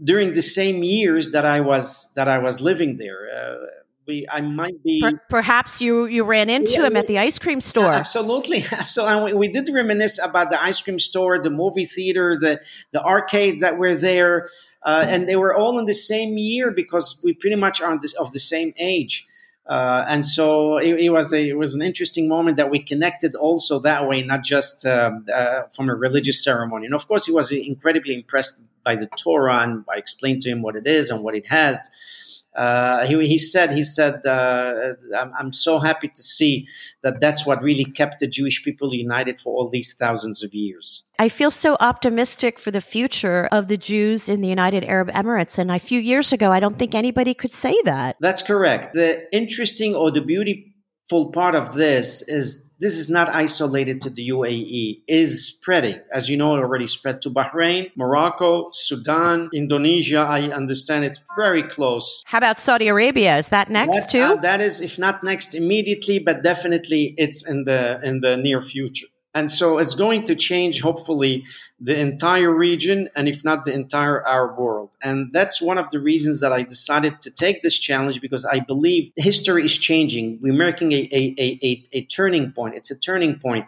during 0.03 0.33
the 0.33 0.43
same 0.43 0.83
years 0.83 1.31
that 1.33 1.45
I 1.45 1.61
was 1.61 2.11
that 2.15 2.29
I 2.29 2.39
was 2.39 2.61
living 2.61 2.99
there. 2.99 3.29
Uh, 3.31 3.67
we, 4.09 4.27
I 4.33 4.41
might 4.41 4.83
be. 4.83 5.01
Per- 5.01 5.23
perhaps 5.29 5.81
you 5.81 6.07
you 6.07 6.25
ran 6.25 6.49
into 6.51 6.73
yeah, 6.73 6.87
him 6.87 6.97
at 6.97 7.07
the 7.07 7.19
ice 7.19 7.39
cream 7.39 7.61
store. 7.61 7.93
Absolutely, 7.93 8.65
absolutely. 8.73 9.35
We, 9.35 9.39
we 9.39 9.49
did 9.49 9.69
reminisce 9.73 10.19
about 10.19 10.51
the 10.51 10.61
ice 10.61 10.81
cream 10.81 10.99
store, 10.99 11.39
the 11.39 11.51
movie 11.51 11.85
theater, 11.85 12.35
the 12.35 12.61
the 12.91 13.05
arcades 13.05 13.61
that 13.61 13.79
were 13.79 13.95
there, 13.95 14.49
uh, 14.83 15.05
and 15.07 15.29
they 15.29 15.37
were 15.37 15.55
all 15.55 15.79
in 15.79 15.87
the 15.87 15.95
same 15.95 16.39
year 16.39 16.73
because 16.73 17.21
we 17.23 17.35
pretty 17.35 17.57
much 17.57 17.81
are 17.81 17.97
this, 18.01 18.15
of 18.15 18.33
the 18.33 18.41
same 18.41 18.73
age. 18.79 19.27
Uh, 19.67 20.03
and 20.09 20.25
so 20.25 20.79
it, 20.79 20.99
it, 20.99 21.11
was 21.11 21.31
a, 21.35 21.51
it 21.51 21.59
was 21.59 21.75
an 21.75 21.83
interesting 21.83 22.27
moment 22.27 22.57
that 22.57 22.71
we 22.71 22.79
connected 22.79 23.35
also 23.35 23.79
that 23.79 24.09
way, 24.09 24.23
not 24.23 24.43
just 24.43 24.87
uh, 24.87 25.11
uh, 25.31 25.65
from 25.77 25.91
a 25.91 25.95
religious 25.95 26.43
ceremony. 26.43 26.87
And 26.87 26.95
of 26.95 27.07
course, 27.07 27.27
he 27.27 27.33
was 27.33 27.53
incredibly 27.53 28.15
impressed 28.15 28.63
by 28.83 28.97
the 28.97 29.09
Torah, 29.09 29.61
and 29.61 29.85
I 29.93 29.99
explained 29.99 30.41
to 30.43 30.49
him 30.49 30.63
what 30.63 30.75
it 30.75 30.87
is 30.87 31.11
and 31.11 31.23
what 31.23 31.35
it 31.35 31.49
has. 31.49 31.91
Uh, 32.57 33.07
he, 33.07 33.15
he, 33.27 33.39
said, 33.39 33.73
he 33.73 33.83
said, 33.83 34.25
uh, 34.27 34.95
I'm, 35.17 35.33
I'm, 35.39 35.53
so 35.53 35.79
happy 35.79 36.09
to 36.09 36.23
see 36.23 36.67
that 37.03 37.21
that's 37.21 37.47
what 37.47 37.63
really 37.63 37.85
kept 37.85 38.19
the 38.19 38.27
Jewish 38.27 38.65
people 38.65 38.93
united 38.93 39.39
for 39.39 39.55
all 39.55 39.69
these 39.69 39.95
thousands 39.95 40.43
of 40.43 40.53
years. 40.55 41.05
I 41.21 41.29
feel 41.29 41.51
so 41.51 41.77
optimistic 41.79 42.59
for 42.59 42.71
the 42.71 42.81
future 42.81 43.49
of 43.53 43.69
the 43.69 43.77
Jews 43.77 44.29
in 44.29 44.41
the 44.41 44.49
United 44.49 44.85
Arab 44.85 45.09
Emirates. 45.11 45.59
And 45.59 45.71
a 45.71 45.79
few 45.79 46.01
years 46.01 46.33
ago, 46.33 46.51
I 46.51 46.59
don't 46.59 46.79
think 46.79 46.95
anybody 46.95 47.35
could 47.35 47.53
say 47.53 47.77
that. 47.85 48.17
That's 48.19 48.43
correct. 48.43 48.93
The 48.95 49.33
interesting 49.33 49.95
or 49.95 50.11
the 50.11 50.23
beautiful 51.09 51.33
part 51.33 51.55
of 51.55 51.75
this 51.75 52.29
is 52.29 52.71
this 52.81 52.97
is 52.97 53.09
not 53.11 53.29
isolated 53.35 54.01
to 54.01 54.11
the 54.11 54.29
UAE, 54.29 55.03
it 55.09 55.13
is 55.13 55.49
spreading. 55.49 56.01
As 56.15 56.31
you 56.31 56.37
know, 56.37 56.55
it 56.55 56.61
already 56.61 56.87
spread 56.87 57.21
to 57.23 57.31
Bahrain, 57.31 57.91
Morocco, 57.97 58.69
Sudan, 58.73 59.51
Indonesia. 59.53 60.19
I 60.19 60.43
understand 60.53 61.05
it's 61.05 61.21
very 61.37 61.65
close. 61.65 62.23
How 62.27 62.39
about 62.39 62.57
Saudi 62.57 62.87
Arabia? 62.87 63.37
Is 63.37 63.49
that 63.49 63.69
next 63.69 63.99
that, 63.99 64.11
too? 64.11 64.23
Uh, 64.23 64.37
that 64.37 64.61
is, 64.61 64.81
if 64.81 64.97
not 64.97 65.25
next 65.25 65.57
immediately, 65.57 66.21
but 66.21 66.45
definitely 66.45 67.15
it's 67.17 67.49
in 67.49 67.65
the 67.65 67.99
in 68.05 68.21
the 68.21 68.37
near 68.37 68.63
future. 68.63 69.09
And 69.35 69.51
so 69.51 69.79
it's 69.79 69.95
going 69.95 70.25
to 70.25 70.35
change, 70.35 70.81
hopefully, 70.81 71.45
the 71.79 71.97
entire 71.97 72.53
region 72.53 73.09
and 73.15 73.29
if 73.29 73.45
not 73.45 73.65
the 73.65 73.73
entire 73.73 74.27
Arab 74.27 74.59
world. 74.59 74.97
And 75.03 75.33
that's 75.33 75.61
one 75.61 75.77
of 75.77 75.91
the 75.91 76.01
reasons 76.01 76.41
that 76.41 76.53
I 76.53 76.63
decided 76.63 77.21
to 77.21 77.31
take 77.31 77.63
this 77.63 77.79
challenge 77.79 78.21
because 78.23 78.45
I 78.47 78.61
believe 78.61 79.13
history 79.17 79.65
is 79.67 79.77
changing. 79.77 80.39
We're 80.41 80.55
making 80.55 80.93
a, 80.93 81.09
a, 81.13 81.35
a, 81.39 81.85
a, 81.93 82.05
turning 82.07 82.53
point. 82.53 82.75
It's 82.75 82.91
a 82.91 82.99
turning 82.99 83.39
point. 83.39 83.67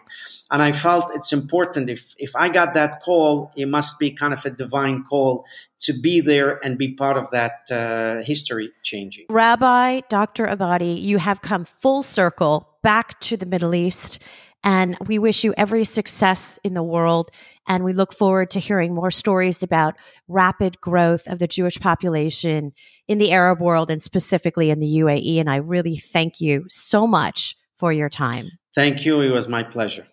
And 0.49 0.61
I 0.63 0.71
felt 0.71 1.15
it's 1.15 1.31
important. 1.31 1.89
If, 1.89 2.15
if 2.17 2.35
I 2.35 2.49
got 2.49 2.73
that 2.73 3.01
call, 3.01 3.51
it 3.55 3.67
must 3.67 3.99
be 3.99 4.11
kind 4.11 4.33
of 4.33 4.43
a 4.45 4.49
divine 4.49 5.03
call 5.03 5.45
to 5.81 5.93
be 5.93 6.21
there 6.21 6.59
and 6.65 6.77
be 6.77 6.93
part 6.93 7.17
of 7.17 7.29
that 7.29 7.71
uh, 7.71 8.21
history 8.23 8.71
changing. 8.83 9.27
Rabbi 9.29 10.01
Dr. 10.09 10.47
Abadie, 10.47 11.01
you 11.01 11.19
have 11.19 11.41
come 11.41 11.65
full 11.65 12.01
circle 12.01 12.67
back 12.81 13.19
to 13.21 13.37
the 13.37 13.45
Middle 13.45 13.75
East 13.75 14.19
and 14.63 14.97
we 15.07 15.17
wish 15.17 15.43
you 15.43 15.53
every 15.57 15.83
success 15.83 16.59
in 16.63 16.73
the 16.73 16.83
world. 16.83 17.31
And 17.67 17.83
we 17.83 17.93
look 17.93 18.13
forward 18.13 18.51
to 18.51 18.59
hearing 18.59 18.93
more 18.93 19.11
stories 19.11 19.63
about 19.63 19.95
rapid 20.27 20.79
growth 20.81 21.27
of 21.27 21.39
the 21.39 21.47
Jewish 21.47 21.79
population 21.79 22.73
in 23.07 23.17
the 23.17 23.31
Arab 23.31 23.59
world 23.59 23.89
and 23.89 24.01
specifically 24.01 24.69
in 24.69 24.79
the 24.79 24.99
UAE. 24.99 25.39
And 25.39 25.49
I 25.49 25.57
really 25.57 25.97
thank 25.97 26.39
you 26.39 26.65
so 26.69 27.07
much 27.07 27.55
for 27.75 27.91
your 27.91 28.09
time. 28.09 28.51
Thank 28.75 29.05
you. 29.05 29.21
It 29.21 29.29
was 29.29 29.47
my 29.47 29.63
pleasure. 29.63 30.05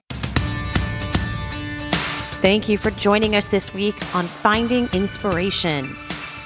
Thank 2.40 2.68
you 2.68 2.78
for 2.78 2.92
joining 2.92 3.34
us 3.34 3.46
this 3.46 3.74
week 3.74 3.96
on 4.14 4.26
Finding 4.26 4.88
Inspiration. 4.92 5.94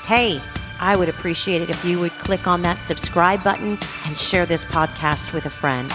Hey, 0.07 0.41
I 0.81 0.97
would 0.97 1.09
appreciate 1.09 1.63
it 1.63 1.71
if 1.71 1.85
you 1.85 2.01
would 2.01 2.13
click 2.13 2.47
on 2.47 2.63
that 2.63 2.81
subscribe 2.81 3.45
button 3.45 3.79
and 4.07 4.19
share 4.19 4.47
this 4.47 4.65
podcast 4.65 5.33
with 5.33 5.47
a 5.47 5.51
friend. 5.51 5.93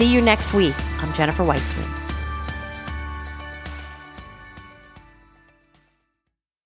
See 0.00 0.10
you 0.10 0.22
next 0.22 0.54
week. 0.54 0.74
I'm 1.02 1.12
Jennifer 1.12 1.44
Weissman. 1.44 1.99